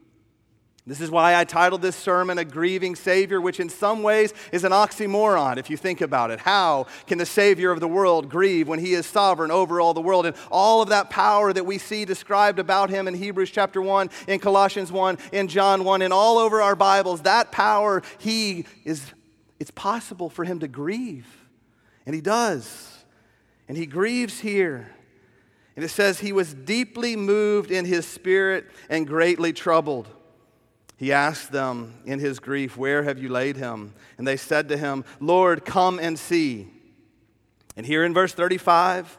This 0.90 1.00
is 1.00 1.08
why 1.08 1.36
I 1.36 1.44
titled 1.44 1.82
this 1.82 1.94
sermon 1.94 2.36
A 2.36 2.44
Grieving 2.44 2.96
Savior, 2.96 3.40
which 3.40 3.60
in 3.60 3.68
some 3.68 4.02
ways 4.02 4.34
is 4.50 4.64
an 4.64 4.72
oxymoron 4.72 5.56
if 5.56 5.70
you 5.70 5.76
think 5.76 6.00
about 6.00 6.32
it. 6.32 6.40
How 6.40 6.88
can 7.06 7.16
the 7.16 7.24
Savior 7.24 7.70
of 7.70 7.78
the 7.78 7.86
world 7.86 8.28
grieve 8.28 8.66
when 8.66 8.80
he 8.80 8.94
is 8.94 9.06
sovereign 9.06 9.52
over 9.52 9.80
all 9.80 9.94
the 9.94 10.00
world? 10.00 10.26
And 10.26 10.34
all 10.50 10.82
of 10.82 10.88
that 10.88 11.08
power 11.08 11.52
that 11.52 11.64
we 11.64 11.78
see 11.78 12.04
described 12.04 12.58
about 12.58 12.90
him 12.90 13.06
in 13.06 13.14
Hebrews 13.14 13.52
chapter 13.52 13.80
1, 13.80 14.10
in 14.26 14.40
Colossians 14.40 14.90
1, 14.90 15.18
in 15.30 15.46
John 15.46 15.84
1, 15.84 16.02
and 16.02 16.12
all 16.12 16.38
over 16.38 16.60
our 16.60 16.74
Bibles, 16.74 17.22
that 17.22 17.52
power, 17.52 18.02
he 18.18 18.66
is, 18.84 19.12
it's 19.60 19.70
possible 19.70 20.28
for 20.28 20.44
him 20.44 20.58
to 20.58 20.66
grieve. 20.66 21.28
And 22.04 22.16
he 22.16 22.20
does. 22.20 23.04
And 23.68 23.76
he 23.76 23.86
grieves 23.86 24.40
here. 24.40 24.92
And 25.76 25.84
it 25.84 25.90
says 25.90 26.18
he 26.18 26.32
was 26.32 26.52
deeply 26.52 27.14
moved 27.14 27.70
in 27.70 27.84
his 27.84 28.06
spirit 28.06 28.66
and 28.88 29.06
greatly 29.06 29.52
troubled. 29.52 30.08
He 31.00 31.14
asked 31.14 31.50
them 31.50 31.94
in 32.04 32.18
his 32.18 32.40
grief, 32.40 32.76
Where 32.76 33.04
have 33.04 33.18
you 33.18 33.30
laid 33.30 33.56
him? 33.56 33.94
And 34.18 34.28
they 34.28 34.36
said 34.36 34.68
to 34.68 34.76
him, 34.76 35.06
Lord, 35.18 35.64
come 35.64 35.98
and 35.98 36.18
see. 36.18 36.68
And 37.74 37.86
here 37.86 38.04
in 38.04 38.12
verse 38.12 38.34
35, 38.34 39.16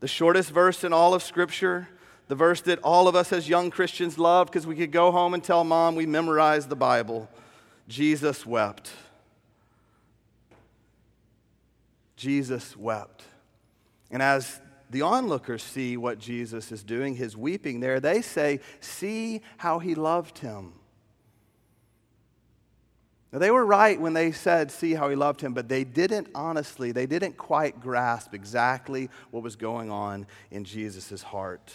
the 0.00 0.08
shortest 0.08 0.50
verse 0.50 0.82
in 0.82 0.94
all 0.94 1.12
of 1.12 1.22
Scripture, 1.22 1.86
the 2.28 2.34
verse 2.34 2.62
that 2.62 2.78
all 2.78 3.08
of 3.08 3.14
us 3.14 3.30
as 3.30 3.46
young 3.46 3.70
Christians 3.70 4.18
love 4.18 4.46
because 4.46 4.66
we 4.66 4.74
could 4.74 4.90
go 4.90 5.12
home 5.12 5.34
and 5.34 5.44
tell 5.44 5.64
mom 5.64 5.96
we 5.96 6.06
memorized 6.06 6.70
the 6.70 6.76
Bible, 6.76 7.28
Jesus 7.86 8.46
wept. 8.46 8.90
Jesus 12.16 12.74
wept. 12.74 13.22
And 14.10 14.22
as 14.22 14.58
the 14.90 15.02
onlookers 15.02 15.62
see 15.62 15.96
what 15.96 16.18
Jesus 16.18 16.72
is 16.72 16.82
doing, 16.82 17.14
his 17.14 17.36
weeping 17.36 17.80
there, 17.80 18.00
they 18.00 18.22
say, 18.22 18.60
See 18.80 19.40
how 19.56 19.78
he 19.78 19.94
loved 19.94 20.38
him. 20.38 20.72
Now, 23.32 23.38
they 23.38 23.52
were 23.52 23.64
right 23.64 24.00
when 24.00 24.12
they 24.12 24.32
said, 24.32 24.72
See 24.72 24.94
how 24.94 25.08
he 25.08 25.14
loved 25.14 25.40
him, 25.40 25.54
but 25.54 25.68
they 25.68 25.84
didn't 25.84 26.28
honestly, 26.34 26.90
they 26.90 27.06
didn't 27.06 27.36
quite 27.36 27.80
grasp 27.80 28.34
exactly 28.34 29.08
what 29.30 29.44
was 29.44 29.54
going 29.54 29.90
on 29.90 30.26
in 30.50 30.64
Jesus' 30.64 31.22
heart. 31.22 31.72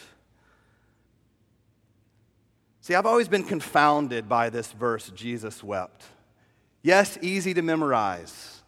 See, 2.82 2.94
I've 2.94 3.06
always 3.06 3.30
been 3.30 3.46
confounded 3.46 4.28
by 4.28 4.50
this 4.50 4.72
verse, 4.74 5.10
Jesus 5.16 5.64
wept. 5.64 6.04
Yes, 6.84 7.18
easy 7.22 7.54
to 7.54 7.64
memorize, 7.64 8.62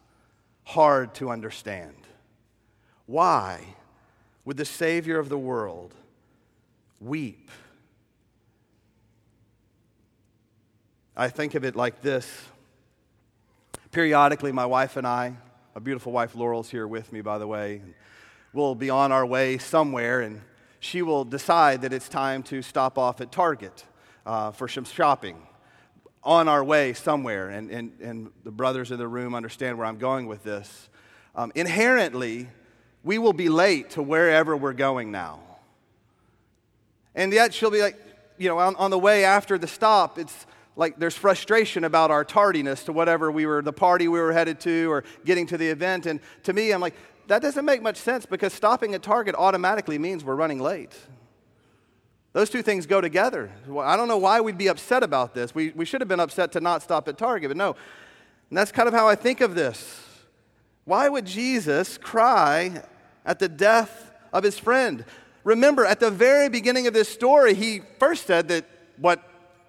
hard 0.64 1.14
to 1.16 1.30
understand. 1.30 1.94
Why? 3.06 3.76
Would 4.48 4.56
the 4.56 4.64
Savior 4.64 5.18
of 5.18 5.28
the 5.28 5.36
world 5.36 5.92
weep? 7.02 7.50
I 11.14 11.28
think 11.28 11.54
of 11.54 11.66
it 11.66 11.76
like 11.76 12.00
this. 12.00 12.46
Periodically, 13.92 14.50
my 14.50 14.64
wife 14.64 14.96
and 14.96 15.06
I, 15.06 15.36
my 15.74 15.82
beautiful 15.82 16.12
wife 16.12 16.34
Laurel's 16.34 16.70
here 16.70 16.88
with 16.88 17.12
me, 17.12 17.20
by 17.20 17.36
the 17.36 17.46
way, 17.46 17.82
we'll 18.54 18.74
be 18.74 18.88
on 18.88 19.12
our 19.12 19.26
way 19.26 19.58
somewhere, 19.58 20.22
and 20.22 20.40
she 20.80 21.02
will 21.02 21.26
decide 21.26 21.82
that 21.82 21.92
it's 21.92 22.08
time 22.08 22.42
to 22.44 22.62
stop 22.62 22.96
off 22.96 23.20
at 23.20 23.30
Target 23.30 23.84
uh, 24.24 24.52
for 24.52 24.66
some 24.66 24.84
shopping 24.84 25.46
on 26.24 26.48
our 26.48 26.64
way 26.64 26.94
somewhere. 26.94 27.50
And, 27.50 27.70
and, 27.70 28.00
and 28.00 28.30
the 28.44 28.50
brothers 28.50 28.92
in 28.92 28.98
the 28.98 29.08
room 29.08 29.34
understand 29.34 29.76
where 29.76 29.86
I'm 29.86 29.98
going 29.98 30.26
with 30.26 30.42
this. 30.42 30.88
Um, 31.36 31.52
inherently, 31.54 32.48
we 33.08 33.16
will 33.16 33.32
be 33.32 33.48
late 33.48 33.88
to 33.88 34.02
wherever 34.02 34.54
we're 34.54 34.74
going 34.74 35.10
now. 35.10 35.40
And 37.14 37.32
yet 37.32 37.54
she'll 37.54 37.70
be 37.70 37.80
like, 37.80 37.96
you 38.36 38.50
know, 38.50 38.58
on, 38.58 38.76
on 38.76 38.90
the 38.90 38.98
way 38.98 39.24
after 39.24 39.56
the 39.56 39.66
stop, 39.66 40.18
it's 40.18 40.44
like 40.76 40.98
there's 40.98 41.16
frustration 41.16 41.84
about 41.84 42.10
our 42.10 42.22
tardiness 42.22 42.84
to 42.84 42.92
whatever 42.92 43.30
we 43.30 43.46
were, 43.46 43.62
the 43.62 43.72
party 43.72 44.08
we 44.08 44.20
were 44.20 44.34
headed 44.34 44.60
to 44.60 44.92
or 44.92 45.04
getting 45.24 45.46
to 45.46 45.56
the 45.56 45.66
event. 45.66 46.04
And 46.04 46.20
to 46.42 46.52
me, 46.52 46.70
I'm 46.70 46.82
like, 46.82 46.92
that 47.28 47.40
doesn't 47.40 47.64
make 47.64 47.80
much 47.80 47.96
sense 47.96 48.26
because 48.26 48.52
stopping 48.52 48.92
at 48.92 49.02
Target 49.02 49.34
automatically 49.36 49.98
means 49.98 50.22
we're 50.22 50.34
running 50.34 50.60
late. 50.60 50.94
Those 52.34 52.50
two 52.50 52.60
things 52.60 52.84
go 52.84 53.00
together. 53.00 53.50
I 53.80 53.96
don't 53.96 54.08
know 54.08 54.18
why 54.18 54.42
we'd 54.42 54.58
be 54.58 54.68
upset 54.68 55.02
about 55.02 55.32
this. 55.32 55.54
We, 55.54 55.70
we 55.70 55.86
should 55.86 56.02
have 56.02 56.08
been 56.08 56.20
upset 56.20 56.52
to 56.52 56.60
not 56.60 56.82
stop 56.82 57.08
at 57.08 57.16
Target, 57.16 57.48
but 57.48 57.56
no. 57.56 57.74
And 58.50 58.58
that's 58.58 58.70
kind 58.70 58.86
of 58.86 58.92
how 58.92 59.08
I 59.08 59.14
think 59.14 59.40
of 59.40 59.54
this. 59.54 60.04
Why 60.84 61.08
would 61.08 61.24
Jesus 61.24 61.96
cry 61.96 62.82
at 63.28 63.38
the 63.38 63.48
death 63.48 64.10
of 64.32 64.42
his 64.42 64.58
friend? 64.58 65.04
Remember, 65.44 65.84
at 65.84 66.00
the 66.00 66.10
very 66.10 66.48
beginning 66.48 66.88
of 66.88 66.94
this 66.94 67.08
story, 67.08 67.54
he 67.54 67.82
first 68.00 68.26
said 68.26 68.48
that 68.48 68.64
what 68.96 69.22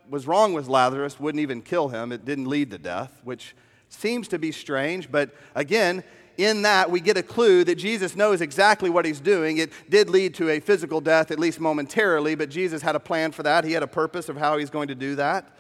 was 0.10 0.26
wrong 0.26 0.54
with 0.54 0.68
Lazarus 0.68 1.20
wouldn't 1.20 1.42
even 1.42 1.62
kill 1.62 1.90
him, 1.90 2.12
it 2.12 2.26
didn't 2.26 2.48
lead 2.48 2.72
to 2.72 2.80
death, 2.80 3.22
which 3.24 3.56
seems 3.90 4.28
to 4.30 4.40
be 4.40 4.52
strange. 4.52 5.12
But 5.12 5.30
again, 5.54 6.04
in 6.38 6.62
that, 6.64 6.90
we 6.90 7.02
get 7.02 7.18
a 7.18 7.24
clue 7.24 7.64
that 7.66 7.76
Jesus 7.76 8.16
knows 8.16 8.42
exactly 8.42 8.90
what 8.90 9.06
he's 9.06 9.20
doing. 9.20 9.58
It 9.58 9.72
did 9.90 10.10
lead 10.10 10.34
to 10.36 10.50
a 10.50 10.60
physical 10.60 11.02
death, 11.02 11.32
at 11.32 11.38
least 11.38 11.60
momentarily, 11.60 12.36
but 12.36 12.50
Jesus 12.50 12.82
had 12.82 12.96
a 12.96 13.00
plan 13.00 13.32
for 13.32 13.44
that. 13.44 13.66
He 13.66 13.74
had 13.74 13.84
a 13.84 13.88
purpose 13.88 14.30
of 14.30 14.38
how 14.38 14.58
he's 14.58 14.70
going 14.70 14.88
to 14.88 14.96
do 14.96 15.16
that. 15.16 15.54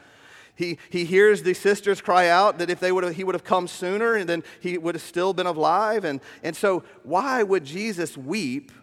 He, 0.59 0.77
he 0.89 1.05
hears 1.05 1.43
the 1.43 1.53
sisters 1.53 2.01
cry 2.01 2.27
out 2.27 2.57
that 2.57 2.69
if 2.69 2.81
they 2.81 2.91
would 2.91 3.05
have, 3.05 3.15
he 3.15 3.23
would 3.23 3.33
have 3.33 3.45
come 3.45 3.65
sooner 3.65 4.15
and 4.15 4.27
then 4.27 4.43
he 4.59 4.77
would 4.77 4.93
have 4.93 5.01
still 5.01 5.31
been 5.31 5.47
alive. 5.47 6.03
And, 6.03 6.19
and 6.43 6.53
so, 6.53 6.83
why 7.03 7.43
would 7.43 7.63
Jesus 7.63 8.17
weep 8.17 8.73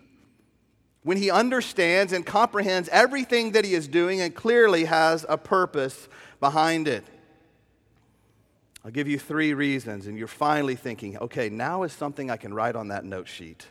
when 1.02 1.18
he 1.18 1.30
understands 1.30 2.14
and 2.14 2.24
comprehends 2.24 2.88
everything 2.88 3.52
that 3.52 3.66
he 3.66 3.74
is 3.74 3.88
doing 3.88 4.22
and 4.22 4.34
clearly 4.34 4.86
has 4.86 5.26
a 5.28 5.36
purpose 5.36 6.08
behind 6.40 6.88
it. 6.88 7.04
I'll 8.82 8.90
give 8.90 9.06
you 9.06 9.18
three 9.18 9.52
reasons, 9.52 10.06
and 10.06 10.16
you're 10.16 10.28
finally 10.28 10.76
thinking, 10.76 11.18
okay, 11.18 11.50
now 11.50 11.82
is 11.82 11.92
something 11.92 12.30
I 12.30 12.38
can 12.38 12.54
write 12.54 12.74
on 12.74 12.88
that 12.88 13.04
note 13.04 13.28
sheet. 13.28 13.66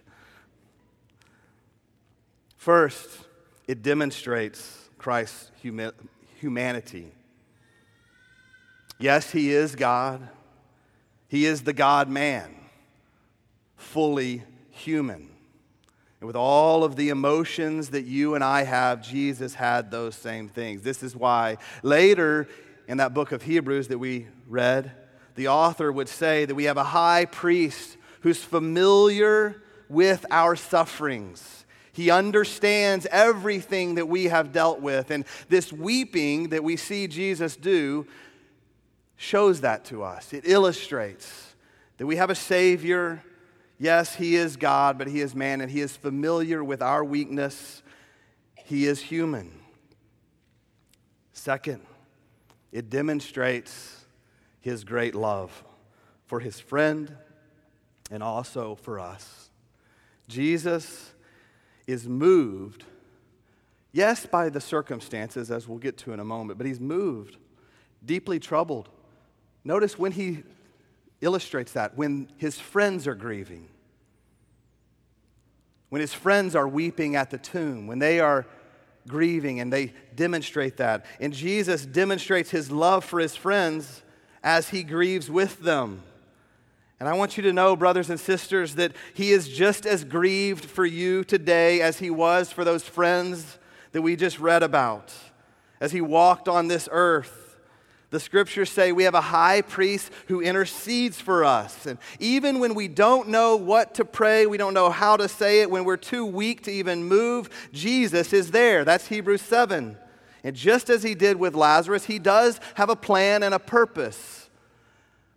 First, 2.55 3.09
it 3.67 3.81
demonstrates 3.81 4.89
Christ's 4.99 5.49
humi- 5.63 5.91
humanity. 6.39 7.14
Yes, 8.97 9.31
he 9.31 9.51
is 9.51 9.75
God, 9.75 10.27
he 11.27 11.45
is 11.45 11.63
the 11.63 11.73
God 11.73 12.09
man, 12.09 12.53
fully 13.75 14.43
human. 14.69 15.29
And 16.21 16.27
with 16.27 16.35
all 16.35 16.83
of 16.83 16.95
the 16.95 17.09
emotions 17.09 17.89
that 17.89 18.05
you 18.05 18.35
and 18.35 18.43
I 18.43 18.63
have, 18.63 19.01
Jesus 19.01 19.53
had 19.53 19.91
those 19.91 20.15
same 20.15 20.47
things. 20.47 20.81
This 20.81 21.03
is 21.03 21.15
why 21.15 21.57
later 21.83 22.47
in 22.87 22.97
that 22.97 23.13
book 23.13 23.31
of 23.31 23.43
Hebrews 23.43 23.89
that 23.89 23.99
we 23.99 24.27
read, 24.47 24.91
the 25.35 25.49
author 25.49 25.91
would 25.91 26.07
say 26.07 26.45
that 26.45 26.55
we 26.55 26.63
have 26.65 26.77
a 26.77 26.83
high 26.83 27.25
priest 27.25 27.97
who's 28.21 28.43
familiar 28.43 29.61
with 29.89 30.25
our 30.31 30.55
sufferings. 30.55 31.65
He 31.91 32.09
understands 32.09 33.05
everything 33.11 33.95
that 33.95 34.07
we 34.07 34.25
have 34.25 34.51
dealt 34.51 34.81
with. 34.81 35.11
And 35.11 35.25
this 35.47 35.71
weeping 35.71 36.49
that 36.49 36.63
we 36.63 36.75
see 36.75 37.07
Jesus 37.07 37.55
do 37.55 38.07
shows 39.17 39.61
that 39.61 39.85
to 39.85 40.03
us. 40.03 40.33
It 40.33 40.43
illustrates 40.45 41.55
that 41.97 42.05
we 42.05 42.17
have 42.17 42.29
a 42.29 42.35
Savior 42.35 43.23
Yes, 43.77 44.15
He 44.15 44.35
is 44.35 44.55
God, 44.55 44.97
but 44.97 45.07
He 45.07 45.21
is 45.21 45.35
man, 45.35 45.61
and 45.61 45.69
He 45.69 45.81
is 45.81 45.95
familiar 45.95 46.63
with 46.63 46.81
our 46.81 47.03
weakness. 47.03 47.83
He 48.55 48.85
is 48.85 49.01
human. 49.01 49.51
Second, 51.33 51.81
it 52.71 52.89
demonstrates 52.89 54.05
His 54.61 54.83
great 54.83 55.13
love 55.13 55.63
for 56.25 56.39
His 56.39 56.59
friend 56.59 57.15
and 58.09 58.23
also 58.23 58.75
for 58.75 58.99
us. 58.99 59.49
Jesus 60.27 61.13
is 61.85 62.07
moved, 62.07 62.85
yes, 63.91 64.25
by 64.25 64.49
the 64.49 64.61
circumstances, 64.61 65.51
as 65.51 65.67
we'll 65.67 65.77
get 65.77 65.97
to 65.97 66.13
in 66.13 66.19
a 66.19 66.25
moment, 66.25 66.57
but 66.57 66.65
He's 66.65 66.79
moved, 66.79 67.35
deeply 68.05 68.39
troubled. 68.39 68.89
Notice 69.65 69.99
when 69.99 70.13
He 70.13 70.43
illustrates 71.21 71.73
that 71.73 71.97
when 71.97 72.27
his 72.37 72.59
friends 72.59 73.07
are 73.07 73.15
grieving, 73.15 73.67
when 75.89 76.01
his 76.01 76.13
friends 76.13 76.55
are 76.55 76.67
weeping 76.67 77.15
at 77.15 77.29
the 77.31 77.37
tomb, 77.37 77.87
when 77.87 77.99
they 77.99 78.19
are 78.19 78.45
grieving 79.07 79.59
and 79.59 79.71
they 79.71 79.93
demonstrate 80.15 80.77
that. 80.77 81.05
And 81.19 81.31
Jesus 81.31 81.85
demonstrates 81.85 82.49
his 82.49 82.71
love 82.71 83.05
for 83.05 83.19
his 83.19 83.35
friends 83.35 84.01
as 84.43 84.69
he 84.69 84.83
grieves 84.83 85.29
with 85.29 85.59
them. 85.61 86.03
And 86.99 87.07
I 87.07 87.13
want 87.13 87.37
you 87.37 87.43
to 87.43 87.53
know, 87.53 87.75
brothers 87.75 88.09
and 88.09 88.19
sisters, 88.19 88.75
that 88.75 88.93
he 89.13 89.31
is 89.31 89.47
just 89.49 89.85
as 89.85 90.03
grieved 90.03 90.65
for 90.65 90.85
you 90.85 91.23
today 91.23 91.81
as 91.81 91.99
he 91.99 92.09
was 92.09 92.51
for 92.51 92.63
those 92.63 92.83
friends 92.83 93.59
that 93.91 94.01
we 94.01 94.15
just 94.15 94.39
read 94.39 94.63
about 94.63 95.13
as 95.79 95.91
he 95.91 96.01
walked 96.01 96.47
on 96.47 96.67
this 96.67 96.89
earth. 96.91 97.44
The 98.11 98.19
scriptures 98.19 98.69
say 98.69 98.91
we 98.91 99.03
have 99.03 99.15
a 99.15 99.21
high 99.21 99.61
priest 99.61 100.11
who 100.27 100.41
intercedes 100.41 101.19
for 101.19 101.43
us. 101.43 101.85
And 101.85 101.97
even 102.19 102.59
when 102.59 102.75
we 102.75 102.87
don't 102.87 103.29
know 103.29 103.55
what 103.55 103.95
to 103.95 104.05
pray, 104.05 104.45
we 104.45 104.57
don't 104.57 104.73
know 104.73 104.89
how 104.89 105.17
to 105.17 105.27
say 105.27 105.61
it, 105.61 105.71
when 105.71 105.83
we're 105.83 105.97
too 105.97 106.25
weak 106.25 106.63
to 106.63 106.71
even 106.71 107.03
move, 107.03 107.49
Jesus 107.73 108.31
is 108.31 108.51
there. 108.51 108.85
That's 108.85 109.07
Hebrews 109.07 109.41
7. 109.41 109.97
And 110.43 110.55
just 110.55 110.89
as 110.91 111.01
he 111.01 111.15
did 111.15 111.37
with 111.37 111.55
Lazarus, 111.55 112.05
he 112.05 112.19
does 112.19 112.59
have 112.75 112.89
a 112.89 112.95
plan 112.95 113.41
and 113.41 113.53
a 113.53 113.59
purpose. 113.59 114.49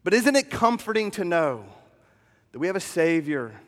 But 0.04 0.12
isn't 0.12 0.37
it 0.37 0.50
comforting 0.50 1.11
to 1.12 1.24
know 1.24 1.64
that 2.52 2.59
we 2.59 2.66
have 2.66 2.76
a 2.76 2.81
Savior 2.81 3.59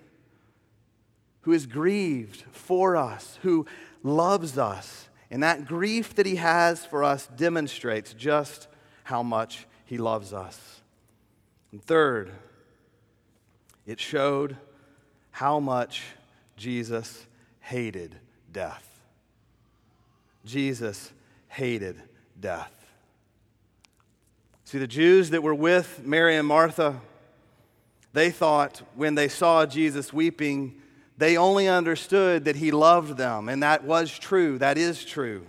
who 1.43 1.53
is 1.53 1.67
grieved 1.67 2.45
for 2.53 2.97
us, 2.97 3.39
who 3.43 3.65
loves 4.03 4.59
us? 4.59 5.09
And 5.31 5.43
that 5.43 5.65
grief 5.65 6.15
that 6.17 6.27
he 6.27 6.37
has 6.37 6.85
for 6.85 7.03
us 7.03 7.29
demonstrates 7.37 8.13
just 8.13 8.69
how 9.11 9.25
much 9.25 9.67
he 9.87 9.99
loves 9.99 10.33
us. 10.33 10.81
And 11.73 11.83
third, 11.83 12.31
it 13.85 13.99
showed 13.99 14.57
how 15.33 15.59
much 15.59 16.03
Jesus 16.57 17.27
hated 17.59 18.15
death. 18.53 18.87
Jesus 20.45 21.11
hated 21.49 22.01
death. 22.39 22.73
See, 24.65 24.79
the 24.79 24.87
Jews 24.87 25.31
that 25.31 25.43
were 25.43 25.57
with 25.57 26.07
Mary 26.07 26.37
and 26.37 26.47
Martha, 26.47 27.01
they 28.13 28.31
thought 28.31 28.81
when 28.95 29.17
they 29.17 29.27
saw 29.27 29.67
Jesus 29.67 30.13
weeping, 30.13 30.81
they 31.19 31.37
only 31.37 31.67
understood 31.67 32.45
that 32.45 32.55
he 32.55 32.71
loved 32.71 33.17
them. 33.17 33.49
And 33.49 33.61
that 33.65 33.83
was 33.83 34.17
true. 34.17 34.57
That 34.59 34.79
is 34.79 35.05
true. 35.05 35.47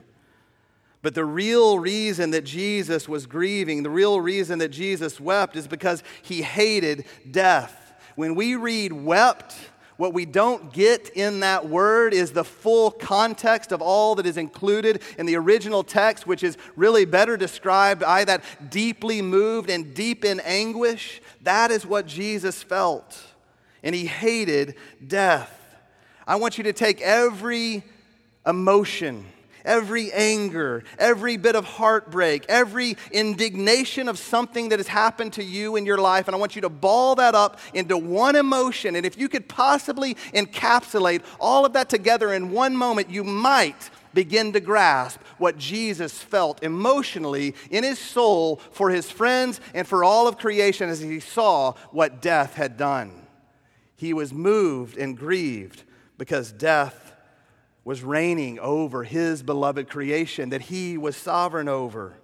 But 1.01 1.15
the 1.15 1.25
real 1.25 1.79
reason 1.79 2.31
that 2.31 2.43
Jesus 2.43 3.09
was 3.09 3.25
grieving, 3.25 3.83
the 3.83 3.89
real 3.89 4.21
reason 4.21 4.59
that 4.59 4.69
Jesus 4.69 5.19
wept, 5.19 5.55
is 5.55 5.67
because 5.67 6.03
he 6.21 6.41
hated 6.41 7.05
death. 7.29 7.93
When 8.15 8.35
we 8.35 8.55
read 8.55 8.91
wept, 8.93 9.55
what 9.97 10.13
we 10.13 10.25
don't 10.25 10.73
get 10.73 11.09
in 11.09 11.41
that 11.41 11.69
word 11.69 12.13
is 12.13 12.31
the 12.31 12.43
full 12.43 12.91
context 12.91 13.71
of 13.71 13.81
all 13.81 14.15
that 14.15 14.25
is 14.25 14.37
included 14.37 15.01
in 15.17 15.25
the 15.25 15.35
original 15.35 15.83
text, 15.83 16.25
which 16.25 16.43
is 16.43 16.57
really 16.75 17.05
better 17.05 17.37
described 17.37 18.03
I 18.03 18.23
that 18.25 18.43
deeply 18.69 19.21
moved 19.21 19.69
and 19.69 19.93
deep 19.93 20.25
in 20.25 20.39
anguish. 20.39 21.21
That 21.41 21.71
is 21.71 21.85
what 21.85 22.07
Jesus 22.07 22.63
felt. 22.63 23.19
And 23.83 23.93
he 23.95 24.05
hated 24.05 24.75
death. 25.05 25.55
I 26.27 26.35
want 26.35 26.57
you 26.57 26.63
to 26.65 26.73
take 26.73 27.01
every 27.01 27.83
emotion 28.45 29.25
every 29.65 30.11
anger, 30.11 30.83
every 30.97 31.37
bit 31.37 31.55
of 31.55 31.65
heartbreak, 31.65 32.45
every 32.49 32.97
indignation 33.11 34.07
of 34.07 34.17
something 34.17 34.69
that 34.69 34.79
has 34.79 34.87
happened 34.87 35.33
to 35.33 35.43
you 35.43 35.75
in 35.75 35.85
your 35.85 35.97
life. 35.97 36.27
And 36.27 36.35
I 36.35 36.39
want 36.39 36.55
you 36.55 36.61
to 36.61 36.69
ball 36.69 37.15
that 37.15 37.35
up 37.35 37.59
into 37.73 37.97
one 37.97 38.35
emotion. 38.35 38.95
And 38.95 39.05
if 39.05 39.17
you 39.17 39.29
could 39.29 39.47
possibly 39.47 40.15
encapsulate 40.33 41.23
all 41.39 41.65
of 41.65 41.73
that 41.73 41.89
together 41.89 42.33
in 42.33 42.51
one 42.51 42.75
moment, 42.75 43.09
you 43.09 43.23
might 43.23 43.89
begin 44.13 44.53
to 44.53 44.59
grasp 44.59 45.19
what 45.37 45.57
Jesus 45.57 46.17
felt 46.17 46.63
emotionally 46.63 47.55
in 47.69 47.83
his 47.83 47.99
soul 47.99 48.57
for 48.71 48.89
his 48.89 49.09
friends 49.09 49.59
and 49.73 49.87
for 49.87 50.03
all 50.03 50.27
of 50.27 50.37
creation 50.37 50.89
as 50.89 50.99
he 50.99 51.19
saw 51.19 51.73
what 51.91 52.21
death 52.21 52.55
had 52.55 52.77
done. 52.77 53.27
He 53.95 54.13
was 54.13 54.33
moved 54.33 54.97
and 54.97 55.17
grieved 55.17 55.83
because 56.17 56.51
death 56.51 57.10
was 57.83 58.03
reigning 58.03 58.59
over 58.59 59.03
his 59.03 59.41
beloved 59.43 59.89
creation 59.89 60.49
that 60.49 60.61
he 60.61 60.97
was 60.97 61.15
sovereign 61.15 61.67
over. 61.67 62.15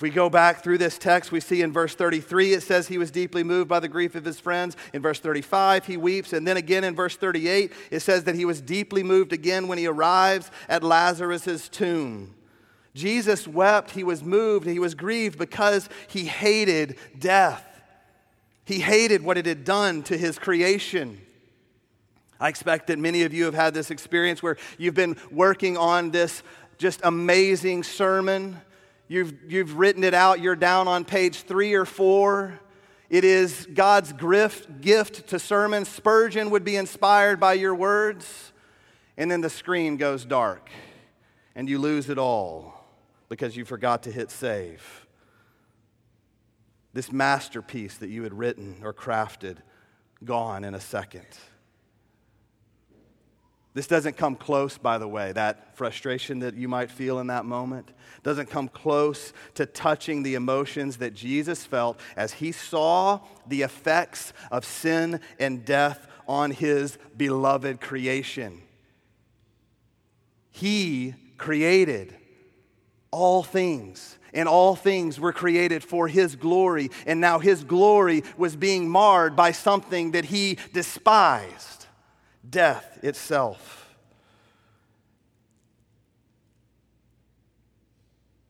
If 0.00 0.02
we 0.02 0.10
go 0.10 0.30
back 0.30 0.62
through 0.62 0.78
this 0.78 0.96
text, 0.96 1.30
we 1.30 1.40
see 1.40 1.60
in 1.60 1.74
verse 1.74 1.94
33 1.94 2.54
it 2.54 2.62
says 2.62 2.88
he 2.88 2.96
was 2.96 3.10
deeply 3.10 3.44
moved 3.44 3.68
by 3.68 3.80
the 3.80 3.88
grief 3.88 4.14
of 4.14 4.24
his 4.24 4.40
friends. 4.40 4.74
In 4.94 5.02
verse 5.02 5.20
35, 5.20 5.84
he 5.84 5.98
weeps. 5.98 6.32
And 6.32 6.48
then 6.48 6.56
again 6.56 6.84
in 6.84 6.94
verse 6.94 7.16
38, 7.16 7.70
it 7.90 8.00
says 8.00 8.24
that 8.24 8.34
he 8.34 8.46
was 8.46 8.62
deeply 8.62 9.02
moved 9.02 9.34
again 9.34 9.68
when 9.68 9.76
he 9.76 9.86
arrives 9.86 10.50
at 10.70 10.82
Lazarus' 10.82 11.68
tomb. 11.68 12.34
Jesus 12.94 13.46
wept, 13.46 13.90
he 13.90 14.02
was 14.02 14.24
moved, 14.24 14.66
he 14.66 14.78
was 14.78 14.94
grieved 14.94 15.38
because 15.38 15.88
he 16.08 16.24
hated 16.24 16.96
death. 17.18 17.66
He 18.64 18.80
hated 18.80 19.22
what 19.22 19.36
it 19.36 19.44
had 19.44 19.64
done 19.64 20.02
to 20.04 20.16
his 20.16 20.38
creation. 20.38 21.20
I 22.40 22.48
expect 22.48 22.86
that 22.86 22.98
many 22.98 23.22
of 23.22 23.34
you 23.34 23.44
have 23.44 23.54
had 23.54 23.74
this 23.74 23.90
experience 23.90 24.42
where 24.42 24.56
you've 24.78 24.94
been 24.94 25.16
working 25.30 25.76
on 25.76 26.10
this 26.10 26.42
just 26.78 27.00
amazing 27.04 27.82
sermon 27.82 28.60
You've, 29.10 29.34
you've 29.48 29.76
written 29.76 30.04
it 30.04 30.14
out. 30.14 30.38
You're 30.38 30.54
down 30.54 30.86
on 30.86 31.04
page 31.04 31.42
three 31.42 31.74
or 31.74 31.84
four. 31.84 32.60
It 33.08 33.24
is 33.24 33.66
God's 33.74 34.12
gift, 34.12 34.80
gift 34.80 35.26
to 35.30 35.40
sermons. 35.40 35.88
Spurgeon 35.88 36.50
would 36.50 36.62
be 36.62 36.76
inspired 36.76 37.40
by 37.40 37.54
your 37.54 37.74
words. 37.74 38.52
And 39.16 39.28
then 39.28 39.40
the 39.40 39.50
screen 39.50 39.96
goes 39.96 40.24
dark 40.24 40.70
and 41.56 41.68
you 41.68 41.80
lose 41.80 42.08
it 42.08 42.18
all 42.18 42.86
because 43.28 43.56
you 43.56 43.64
forgot 43.64 44.04
to 44.04 44.12
hit 44.12 44.30
save. 44.30 45.08
This 46.92 47.10
masterpiece 47.10 47.96
that 47.96 48.10
you 48.10 48.22
had 48.22 48.32
written 48.32 48.76
or 48.84 48.94
crafted, 48.94 49.56
gone 50.24 50.62
in 50.62 50.76
a 50.76 50.80
second. 50.80 51.26
This 53.72 53.86
doesn't 53.86 54.16
come 54.16 54.34
close, 54.34 54.78
by 54.78 54.98
the 54.98 55.06
way, 55.06 55.30
that 55.32 55.76
frustration 55.76 56.40
that 56.40 56.54
you 56.54 56.66
might 56.66 56.90
feel 56.90 57.20
in 57.20 57.28
that 57.28 57.44
moment 57.44 57.92
doesn't 58.24 58.50
come 58.50 58.68
close 58.68 59.32
to 59.54 59.64
touching 59.64 60.24
the 60.24 60.34
emotions 60.34 60.96
that 60.96 61.14
Jesus 61.14 61.64
felt 61.64 62.00
as 62.16 62.34
he 62.34 62.50
saw 62.50 63.20
the 63.46 63.62
effects 63.62 64.32
of 64.50 64.64
sin 64.64 65.20
and 65.38 65.64
death 65.64 66.08
on 66.26 66.50
his 66.50 66.98
beloved 67.16 67.80
creation. 67.80 68.60
He 70.50 71.14
created 71.38 72.16
all 73.12 73.44
things, 73.44 74.18
and 74.34 74.48
all 74.48 74.74
things 74.74 75.18
were 75.18 75.32
created 75.32 75.84
for 75.84 76.08
his 76.08 76.34
glory, 76.34 76.90
and 77.06 77.20
now 77.20 77.38
his 77.38 77.62
glory 77.62 78.24
was 78.36 78.56
being 78.56 78.88
marred 78.88 79.36
by 79.36 79.52
something 79.52 80.10
that 80.10 80.24
he 80.24 80.58
despised 80.72 81.79
death 82.48 82.98
itself. 83.02 83.94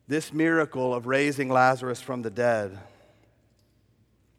This 0.07 0.33
miracle 0.33 0.93
of 0.93 1.07
raising 1.07 1.49
Lazarus 1.49 2.01
from 2.01 2.23
the 2.23 2.31
dead 2.31 2.79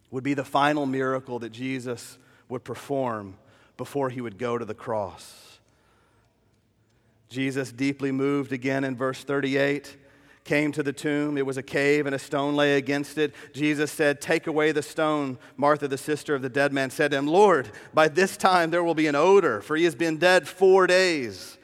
would 0.10 0.24
be 0.24 0.34
the 0.34 0.44
final 0.44 0.86
miracle 0.86 1.40
that 1.40 1.52
Jesus 1.52 2.18
would 2.50 2.64
perform 2.64 3.38
before 3.78 4.10
he 4.10 4.20
would 4.20 4.38
go 4.38 4.58
to 4.58 4.66
the 4.66 4.74
cross. 4.74 5.60
Jesus, 7.30 7.72
deeply 7.72 8.12
moved 8.12 8.52
again 8.52 8.84
in 8.84 8.98
verse 8.98 9.24
38, 9.24 9.96
came 10.44 10.72
to 10.72 10.84
the 10.84 10.94
tomb. 10.94 11.38
It 11.38 11.46
was 11.46 11.58
a 11.58 11.64
cave, 11.64 12.06
and 12.06 12.16
a 12.16 12.20
stone 12.20 12.56
lay 12.56 12.78
against 12.78 13.18
it. 13.18 13.34
Jesus 13.54 13.92
said, 13.92 14.22
Take 14.22 14.48
away 14.48 14.72
the 14.72 14.82
stone. 14.82 15.38
Martha, 15.58 15.88
the 15.88 15.98
sister 15.98 16.36
of 16.36 16.42
the 16.42 16.50
dead 16.50 16.74
man, 16.74 16.90
said 16.90 17.12
to 17.12 17.18
him, 17.18 17.28
Lord, 17.28 17.70
by 17.94 18.08
this 18.08 18.38
time 18.38 18.72
there 18.72 18.84
will 18.84 18.96
be 18.96 19.08
an 19.08 19.16
odor, 19.16 19.62
for 19.62 19.76
he 19.76 19.84
has 19.84 19.96
been 19.96 20.18
dead 20.18 20.48
four 20.48 20.88
days. 20.88 21.58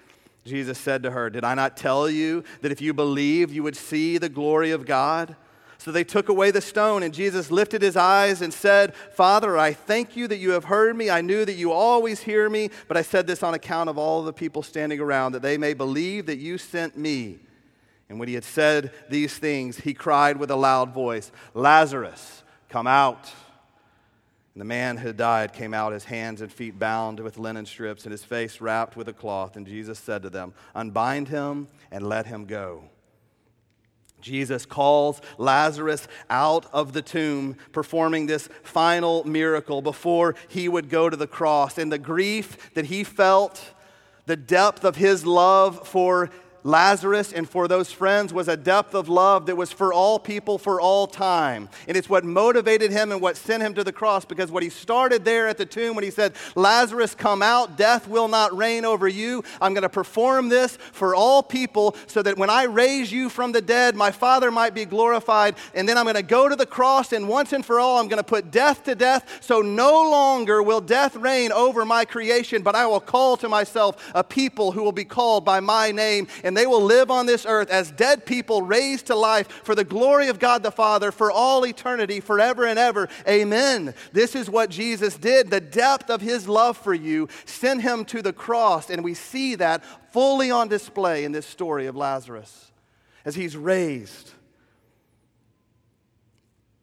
Jesus 0.46 0.78
said 0.78 1.04
to 1.04 1.12
her, 1.12 1.30
Did 1.30 1.44
I 1.44 1.56
not 1.56 1.78
tell 1.78 2.10
you 2.10 2.44
that 2.62 2.72
if 2.72 2.82
you 2.82 2.94
believed, 2.94 3.52
you 3.52 3.64
would 3.64 3.76
see 3.76 4.18
the 4.18 4.30
glory 4.30 4.72
of 4.72 4.86
God? 4.86 5.36
So 5.80 5.92
they 5.92 6.04
took 6.04 6.28
away 6.28 6.52
the 6.52 6.62
stone, 6.62 7.04
and 7.04 7.14
Jesus 7.14 7.52
lifted 7.52 7.82
his 7.82 7.96
eyes 7.96 8.42
and 8.42 8.54
said, 8.54 8.96
Father, 8.96 9.58
I 9.58 9.74
thank 9.74 10.16
you 10.16 10.28
that 10.28 10.38
you 10.38 10.52
have 10.52 10.66
heard 10.66 10.96
me. 10.96 11.10
I 11.10 11.22
knew 11.22 11.46
that 11.46 11.54
you 11.54 11.72
always 11.72 12.22
hear 12.22 12.50
me, 12.50 12.72
but 12.88 12.98
I 12.98 13.04
said 13.04 13.28
this 13.28 13.44
on 13.44 13.54
account 13.54 13.90
of 13.90 13.98
all 13.98 14.24
the 14.24 14.34
people 14.34 14.64
standing 14.64 15.00
around, 15.00 15.34
that 15.34 15.44
they 15.44 15.58
may 15.58 15.74
believe 15.74 16.26
that 16.26 16.40
you 16.40 16.58
sent 16.58 16.98
me. 16.98 17.40
And 18.10 18.20
when 18.20 18.28
he 18.28 18.36
had 18.36 18.44
said 18.44 18.92
these 19.10 19.38
things, 19.38 19.78
he 19.78 19.94
cried 19.94 20.38
with 20.38 20.50
a 20.50 20.56
loud 20.56 20.94
voice, 20.94 21.32
Lazarus, 21.54 22.44
come 22.70 22.88
out. 22.88 23.30
And 24.54 24.62
the 24.62 24.66
man 24.66 24.98
who 24.98 25.08
had 25.08 25.18
died 25.18 25.54
came 25.54 25.74
out, 25.74 25.94
his 25.94 26.06
hands 26.06 26.42
and 26.42 26.52
feet 26.52 26.80
bound 26.80 27.20
with 27.20 27.38
linen 27.38 27.66
strips, 27.66 28.06
and 28.06 28.12
his 28.12 28.24
face 28.24 28.60
wrapped 28.60 28.96
with 28.96 29.08
a 29.08 29.14
cloth. 29.14 29.56
And 29.56 29.68
Jesus 29.68 30.00
said 30.00 30.24
to 30.24 30.30
them, 30.30 30.54
Unbind 30.74 31.28
him 31.28 31.68
and 31.92 32.08
let 32.08 32.26
him 32.26 32.46
go. 32.46 32.86
Jesus 34.20 34.66
calls 34.66 35.22
Lazarus 35.38 36.08
out 36.30 36.66
of 36.74 36.94
the 36.94 37.04
tomb, 37.04 37.56
performing 37.72 38.26
this 38.26 38.50
final 38.64 39.24
miracle 39.26 39.82
before 39.82 40.34
he 40.48 40.68
would 40.68 40.90
go 40.90 41.10
to 41.10 41.16
the 41.16 41.28
cross. 41.28 41.78
And 41.78 41.92
the 41.92 42.00
grief 42.00 42.74
that 42.74 42.86
he 42.86 43.04
felt, 43.04 43.64
the 44.26 44.36
depth 44.36 44.84
of 44.84 44.96
his 44.96 45.26
love 45.26 45.88
for 45.88 46.32
Lazarus 46.64 47.32
and 47.34 47.50
for 47.50 47.68
those 47.68 47.92
friends 47.92 48.34
was 48.34 48.48
a 48.48 48.58
depth 48.58 48.94
of 48.94 49.10
love 49.10 49.46
that 49.46 49.56
was 49.56 49.72
for 49.72 49.94
all 49.94 50.20
people 50.20 50.58
for 50.58 50.82
all 50.82 51.08
time. 51.08 51.70
And 51.88 51.96
it's 51.96 52.10
what 52.10 52.24
motivated 52.24 52.92
him 52.92 53.12
and 53.12 53.22
what 53.22 53.38
sent 53.38 53.64
him 53.64 53.74
to 53.76 53.84
the 53.84 53.94
cross 53.94 54.26
because 54.26 54.52
what 54.52 54.64
he 54.64 54.70
started 54.70 55.24
there 55.24 55.48
at 55.48 55.58
the 55.58 55.66
tomb 55.66 55.96
when 55.96 56.04
he 56.04 56.12
said, 56.12 56.34
Lazarus, 56.56 57.16
come 57.16 57.42
out, 57.42 57.78
death 57.78 58.08
will 58.08 58.28
not 58.28 58.56
reign 58.56 58.86
over 58.86 59.08
you. 59.08 59.44
I'm 59.62 59.74
going 59.74 59.84
to 59.84 59.90
perform 59.90 60.50
this 60.50 60.78
for 60.92 61.16
all 61.16 61.42
people 61.42 61.96
so 62.08 62.22
that 62.24 62.38
when 62.38 62.50
I 62.50 62.64
raise 62.64 63.12
you 63.12 63.30
from 63.30 63.52
the 63.52 63.62
dead, 63.62 63.96
my 63.96 64.12
Father 64.12 64.52
might 64.52 64.74
be 64.74 64.86
glorified. 64.86 65.56
And 65.74 65.88
then 65.88 65.98
I'm 65.98 66.06
going 66.06 66.16
to 66.16 66.24
go 66.24 66.50
to 66.50 66.56
the 66.56 66.66
cross 66.66 67.14
and 67.14 67.30
once 67.30 67.54
and 67.54 67.66
for 67.66 67.80
all, 67.80 68.00
I'm 68.00 68.08
going 68.08 68.18
to 68.18 68.24
put 68.24 68.52
death 68.52 68.84
to 68.84 68.96
death. 68.96 69.40
So 69.42 69.62
no 69.62 70.10
longer 70.10 70.62
will 70.62 70.82
death 70.82 71.16
reign 71.16 71.52
over 71.52 71.86
my 71.86 72.04
creation, 72.04 72.62
but 72.62 72.76
I 72.76 72.86
will 72.88 73.00
call 73.00 73.38
to 73.38 73.48
myself 73.48 74.12
a 74.14 74.24
people 74.24 74.72
who 74.72 74.84
will 74.84 74.92
be 74.92 75.06
called 75.06 75.46
by 75.46 75.60
my 75.60 75.92
name. 75.92 76.28
And 76.44 76.57
they 76.58 76.66
will 76.66 76.82
live 76.82 77.12
on 77.12 77.28
this 77.28 77.46
earth 77.46 77.70
as 77.70 77.92
dead 77.92 78.26
people 78.26 78.64
raised 78.64 79.08
to 79.08 79.16
life 79.16 79.48
for 79.64 79.76
the 79.76 79.84
glory 79.84 80.28
of 80.28 80.40
God 80.40 80.64
the 80.64 80.72
Father 80.72 81.12
for 81.12 81.32
all 81.32 81.64
eternity, 81.68 82.20
forever 82.20 82.66
and 82.66 82.80
ever. 82.80 83.10
Amen. 83.28 83.94
This 84.12 84.36
is 84.36 84.50
what 84.50 84.72
Jesus 84.72 85.18
did. 85.18 85.52
The 85.52 85.62
depth 85.62 86.10
of 86.10 86.20
his 86.20 86.48
love 86.48 86.76
for 86.76 86.96
you 86.96 87.30
sent 87.46 87.84
him 87.84 88.06
to 88.06 88.24
the 88.24 88.34
cross, 88.34 88.90
and 88.90 89.04
we 89.04 89.14
see 89.14 89.54
that 89.54 89.84
fully 90.12 90.50
on 90.50 90.68
display 90.68 91.26
in 91.26 91.32
this 91.32 91.46
story 91.46 91.86
of 91.86 91.96
Lazarus 91.96 92.72
as 93.24 93.36
he's 93.36 93.56
raised, 93.56 94.32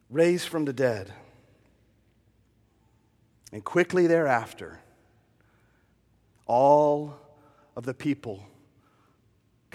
raised 0.09 0.47
from 0.47 0.63
the 0.63 0.73
dead. 0.73 1.11
And 3.51 3.61
quickly 3.61 4.07
thereafter, 4.07 4.79
all 6.45 7.19
of 7.75 7.83
the 7.85 7.93
people 7.93 8.45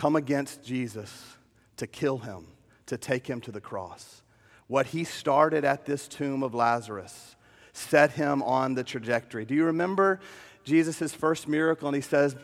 come 0.00 0.16
against 0.16 0.64
Jesus 0.64 1.36
to 1.76 1.86
kill 1.86 2.16
him, 2.16 2.46
to 2.86 2.96
take 2.96 3.26
him 3.26 3.38
to 3.42 3.52
the 3.52 3.60
cross. 3.60 4.22
What 4.66 4.86
he 4.86 5.04
started 5.04 5.62
at 5.62 5.84
this 5.84 6.08
tomb 6.08 6.42
of 6.42 6.54
Lazarus 6.54 7.36
set 7.74 8.12
him 8.12 8.42
on 8.42 8.72
the 8.72 8.82
trajectory. 8.82 9.44
Do 9.44 9.54
you 9.54 9.66
remember 9.66 10.20
Jesus' 10.64 11.12
first 11.12 11.46
miracle? 11.46 11.86
And 11.86 11.94
he 11.94 12.00
says, 12.00 12.34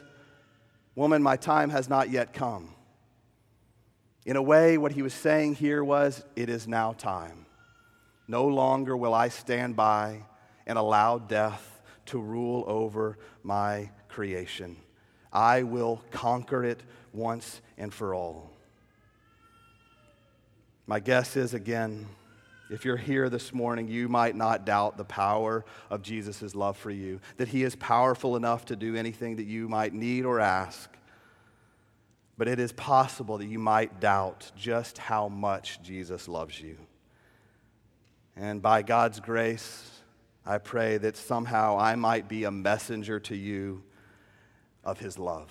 Woman, 0.94 1.22
my 1.22 1.36
time 1.36 1.70
has 1.70 1.88
not 1.88 2.10
yet 2.10 2.34
come. 2.34 2.74
In 4.26 4.36
a 4.36 4.42
way, 4.42 4.76
what 4.76 4.92
he 4.92 5.00
was 5.00 5.14
saying 5.14 5.54
here 5.54 5.82
was, 5.82 6.22
It 6.36 6.50
is 6.50 6.68
now 6.68 6.92
time. 6.92 7.46
No 8.28 8.46
longer 8.48 8.94
will 8.94 9.14
I 9.14 9.28
stand 9.30 9.76
by 9.76 10.24
and 10.66 10.76
allow 10.76 11.16
death 11.16 11.80
to 12.06 12.20
rule 12.20 12.64
over 12.66 13.16
my 13.42 13.88
creation. 14.10 14.76
I 15.36 15.64
will 15.64 16.02
conquer 16.10 16.64
it 16.64 16.82
once 17.12 17.60
and 17.76 17.92
for 17.92 18.14
all. 18.14 18.50
My 20.86 20.98
guess 20.98 21.36
is 21.36 21.52
again, 21.52 22.06
if 22.70 22.86
you're 22.86 22.96
here 22.96 23.28
this 23.28 23.52
morning, 23.52 23.86
you 23.86 24.08
might 24.08 24.34
not 24.34 24.64
doubt 24.64 24.96
the 24.96 25.04
power 25.04 25.66
of 25.90 26.00
Jesus' 26.00 26.54
love 26.54 26.78
for 26.78 26.90
you, 26.90 27.20
that 27.36 27.48
He 27.48 27.64
is 27.64 27.76
powerful 27.76 28.36
enough 28.36 28.64
to 28.66 28.76
do 28.76 28.96
anything 28.96 29.36
that 29.36 29.44
you 29.44 29.68
might 29.68 29.92
need 29.92 30.24
or 30.24 30.40
ask. 30.40 30.88
But 32.38 32.48
it 32.48 32.58
is 32.58 32.72
possible 32.72 33.36
that 33.36 33.46
you 33.46 33.58
might 33.58 34.00
doubt 34.00 34.50
just 34.56 34.96
how 34.96 35.28
much 35.28 35.82
Jesus 35.82 36.28
loves 36.28 36.58
you. 36.58 36.78
And 38.36 38.62
by 38.62 38.80
God's 38.80 39.20
grace, 39.20 40.00
I 40.46 40.56
pray 40.56 40.96
that 40.96 41.18
somehow 41.18 41.78
I 41.78 41.94
might 41.94 42.26
be 42.26 42.44
a 42.44 42.50
messenger 42.50 43.20
to 43.20 43.36
you 43.36 43.82
of 44.86 45.00
His 45.00 45.18
love. 45.18 45.50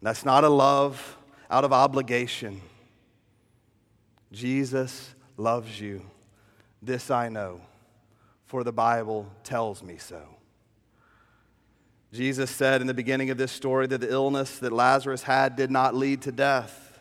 That's 0.00 0.24
not 0.24 0.44
a 0.44 0.48
love 0.48 1.16
out 1.50 1.64
of 1.64 1.72
obligation. 1.72 2.60
Jesus 4.30 5.14
loves 5.36 5.80
you. 5.80 6.02
This 6.82 7.10
I 7.10 7.30
know, 7.30 7.62
for 8.44 8.62
the 8.62 8.72
Bible 8.72 9.26
tells 9.42 9.82
me 9.82 9.96
so. 9.96 10.20
Jesus 12.12 12.50
said 12.50 12.80
in 12.80 12.86
the 12.86 12.94
beginning 12.94 13.30
of 13.30 13.38
this 13.38 13.50
story 13.50 13.86
that 13.86 14.00
the 14.00 14.10
illness 14.10 14.58
that 14.58 14.72
Lazarus 14.72 15.22
had 15.22 15.56
did 15.56 15.70
not 15.70 15.94
lead 15.94 16.22
to 16.22 16.32
death. 16.32 17.00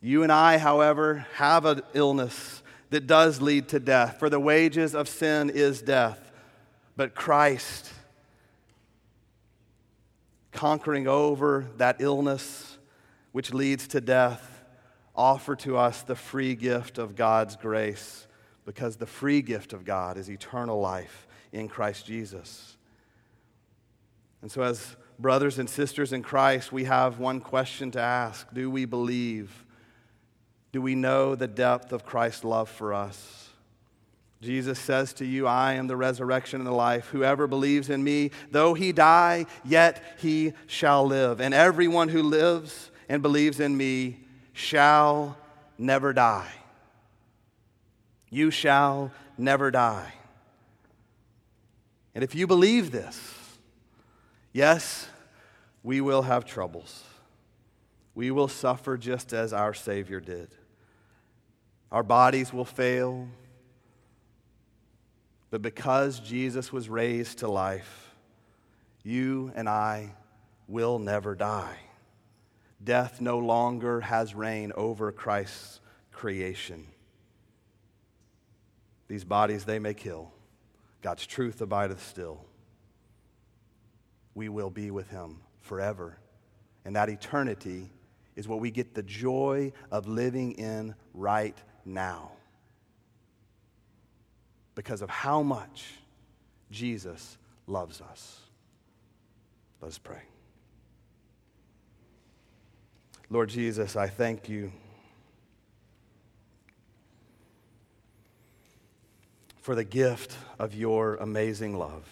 You 0.00 0.24
and 0.24 0.32
I, 0.32 0.58
however, 0.58 1.26
have 1.36 1.64
an 1.64 1.82
illness 1.94 2.62
that 2.90 3.06
does 3.06 3.40
lead 3.40 3.68
to 3.68 3.80
death. 3.80 4.18
For 4.18 4.28
the 4.28 4.40
wages 4.40 4.94
of 4.94 5.08
sin 5.08 5.50
is 5.50 5.80
death. 5.80 6.32
But 6.96 7.14
Christ, 7.14 7.92
conquering 10.52 11.06
over 11.06 11.66
that 11.76 11.96
illness 12.00 12.78
which 13.32 13.52
leads 13.52 13.88
to 13.88 14.00
death, 14.00 14.64
offer 15.14 15.54
to 15.56 15.76
us 15.76 16.02
the 16.02 16.16
free 16.16 16.54
gift 16.54 16.98
of 16.98 17.16
God's 17.16 17.56
grace 17.56 18.26
because 18.64 18.96
the 18.96 19.06
free 19.06 19.42
gift 19.42 19.72
of 19.72 19.84
God 19.84 20.16
is 20.16 20.30
eternal 20.30 20.80
life 20.80 21.26
in 21.52 21.68
Christ 21.68 22.06
Jesus. 22.06 22.76
And 24.42 24.50
so, 24.50 24.62
as 24.62 24.96
brothers 25.18 25.58
and 25.58 25.68
sisters 25.68 26.12
in 26.12 26.22
Christ, 26.22 26.70
we 26.72 26.84
have 26.84 27.18
one 27.18 27.40
question 27.40 27.90
to 27.92 28.00
ask 28.00 28.46
Do 28.52 28.70
we 28.70 28.84
believe? 28.84 29.64
Do 30.70 30.82
we 30.82 30.94
know 30.94 31.34
the 31.34 31.48
depth 31.48 31.92
of 31.92 32.04
Christ's 32.04 32.44
love 32.44 32.68
for 32.68 32.92
us? 32.92 33.47
Jesus 34.40 34.78
says 34.78 35.12
to 35.14 35.24
you, 35.24 35.46
I 35.46 35.74
am 35.74 35.88
the 35.88 35.96
resurrection 35.96 36.60
and 36.60 36.66
the 36.66 36.72
life. 36.72 37.08
Whoever 37.08 37.46
believes 37.46 37.90
in 37.90 38.04
me, 38.04 38.30
though 38.50 38.74
he 38.74 38.92
die, 38.92 39.46
yet 39.64 40.02
he 40.18 40.52
shall 40.66 41.04
live. 41.04 41.40
And 41.40 41.52
everyone 41.52 42.08
who 42.08 42.22
lives 42.22 42.90
and 43.08 43.20
believes 43.20 43.58
in 43.58 43.76
me 43.76 44.20
shall 44.52 45.36
never 45.76 46.12
die. 46.12 46.52
You 48.30 48.50
shall 48.50 49.10
never 49.36 49.70
die. 49.70 50.12
And 52.14 52.22
if 52.22 52.34
you 52.34 52.46
believe 52.46 52.90
this, 52.92 53.34
yes, 54.52 55.08
we 55.82 56.00
will 56.00 56.22
have 56.22 56.44
troubles. 56.44 57.04
We 58.14 58.30
will 58.30 58.48
suffer 58.48 58.96
just 58.96 59.32
as 59.32 59.52
our 59.52 59.74
Savior 59.74 60.20
did. 60.20 60.48
Our 61.90 62.02
bodies 62.02 62.52
will 62.52 62.64
fail. 62.64 63.28
But 65.50 65.62
because 65.62 66.20
Jesus 66.20 66.72
was 66.72 66.88
raised 66.88 67.38
to 67.38 67.48
life, 67.48 68.14
you 69.02 69.52
and 69.54 69.68
I 69.68 70.14
will 70.66 70.98
never 70.98 71.34
die. 71.34 71.78
Death 72.82 73.20
no 73.20 73.38
longer 73.38 74.00
has 74.02 74.34
reign 74.34 74.72
over 74.76 75.10
Christ's 75.10 75.80
creation. 76.12 76.86
These 79.08 79.24
bodies 79.24 79.64
they 79.64 79.78
may 79.78 79.94
kill, 79.94 80.30
God's 81.00 81.26
truth 81.26 81.60
abideth 81.62 82.06
still. 82.06 82.44
We 84.34 84.48
will 84.48 84.70
be 84.70 84.90
with 84.90 85.08
him 85.08 85.40
forever. 85.62 86.18
And 86.84 86.94
that 86.94 87.08
eternity 87.08 87.90
is 88.36 88.46
what 88.46 88.60
we 88.60 88.70
get 88.70 88.94
the 88.94 89.02
joy 89.02 89.72
of 89.90 90.06
living 90.06 90.52
in 90.52 90.94
right 91.14 91.56
now 91.84 92.32
because 94.78 95.02
of 95.02 95.10
how 95.10 95.42
much 95.42 95.86
Jesus 96.70 97.36
loves 97.66 98.00
us. 98.00 98.38
Let's 99.80 99.98
pray. 99.98 100.22
Lord 103.28 103.48
Jesus, 103.48 103.96
I 103.96 104.06
thank 104.06 104.48
you 104.48 104.70
for 109.60 109.74
the 109.74 109.82
gift 109.82 110.36
of 110.60 110.76
your 110.76 111.16
amazing 111.16 111.76
love. 111.76 112.04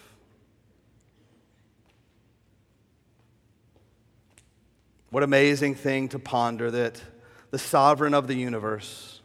What 5.09 5.23
amazing 5.23 5.75
thing 5.75 6.09
to 6.09 6.19
ponder 6.19 6.69
that 6.69 7.01
the 7.49 7.59
sovereign 7.59 8.13
of 8.13 8.27
the 8.27 8.35
universe, 8.35 9.21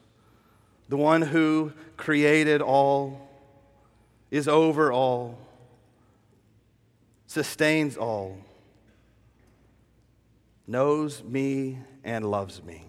the 0.89 0.97
one 0.97 1.23
who 1.23 1.73
created 1.97 2.63
all, 2.63 3.31
is 4.33 4.49
over 4.49 4.91
all, 4.91 5.39
sustains 7.27 7.99
all, 7.99 8.39
knows 10.67 11.23
me 11.23 11.79
and 12.03 12.25
loves 12.25 12.63
me. 12.65 12.83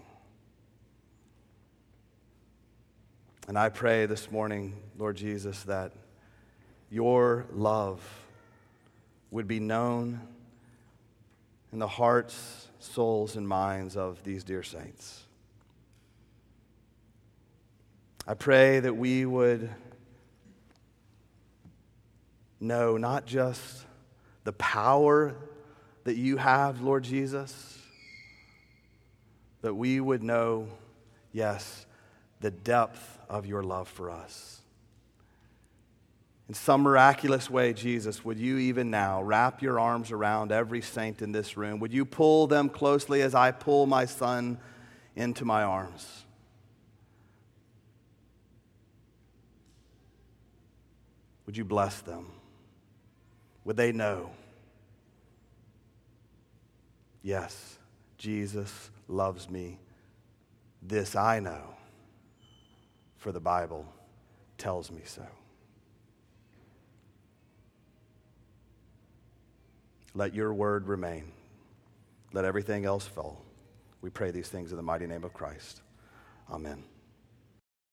And 3.46 3.58
I 3.58 3.68
pray 3.68 4.06
this 4.06 4.30
morning, 4.30 4.74
Lord 4.96 5.18
Jesus, 5.18 5.64
that 5.64 5.92
your 6.90 7.44
love 7.52 8.00
would 9.30 9.46
be 9.46 9.60
known 9.60 10.22
in 11.74 11.78
the 11.78 11.86
hearts, 11.86 12.68
souls, 12.78 13.36
and 13.36 13.46
minds 13.46 13.98
of 13.98 14.24
these 14.24 14.44
dear 14.44 14.62
saints. 14.62 15.24
I 18.26 18.32
pray 18.32 18.80
that 18.80 18.96
we 18.96 19.26
would 19.26 19.68
know 22.64 22.96
not 22.96 23.26
just 23.26 23.84
the 24.44 24.52
power 24.52 25.34
that 26.04 26.16
you 26.16 26.36
have, 26.36 26.80
Lord 26.80 27.04
Jesus, 27.04 27.78
that 29.62 29.74
we 29.74 30.00
would 30.00 30.22
know, 30.22 30.68
yes, 31.32 31.86
the 32.40 32.50
depth 32.50 33.18
of 33.28 33.46
your 33.46 33.62
love 33.62 33.88
for 33.88 34.10
us. 34.10 34.60
In 36.48 36.54
some 36.54 36.82
miraculous 36.82 37.48
way, 37.48 37.72
Jesus, 37.72 38.22
would 38.22 38.38
you 38.38 38.58
even 38.58 38.90
now 38.90 39.22
wrap 39.22 39.62
your 39.62 39.80
arms 39.80 40.10
around 40.10 40.52
every 40.52 40.82
saint 40.82 41.22
in 41.22 41.32
this 41.32 41.56
room? 41.56 41.80
Would 41.80 41.94
you 41.94 42.04
pull 42.04 42.46
them 42.46 42.68
closely 42.68 43.22
as 43.22 43.34
I 43.34 43.50
pull 43.50 43.86
my 43.86 44.04
son 44.04 44.58
into 45.16 45.46
my 45.46 45.62
arms? 45.62 46.24
Would 51.46 51.56
you 51.56 51.64
bless 51.64 52.00
them? 52.00 52.30
Would 53.64 53.76
they 53.76 53.92
know? 53.92 54.30
Yes, 57.22 57.78
Jesus 58.18 58.90
loves 59.08 59.48
me. 59.48 59.78
This 60.82 61.16
I 61.16 61.40
know, 61.40 61.74
for 63.16 63.32
the 63.32 63.40
Bible 63.40 63.86
tells 64.58 64.90
me 64.90 65.00
so. 65.04 65.26
Let 70.14 70.34
your 70.34 70.52
word 70.54 70.86
remain. 70.86 71.32
Let 72.32 72.44
everything 72.44 72.84
else 72.84 73.06
fall. 73.06 73.42
We 74.00 74.10
pray 74.10 74.30
these 74.30 74.48
things 74.48 74.70
in 74.70 74.76
the 74.76 74.82
mighty 74.82 75.06
name 75.06 75.24
of 75.24 75.32
Christ. 75.32 75.80
Amen. 76.50 76.84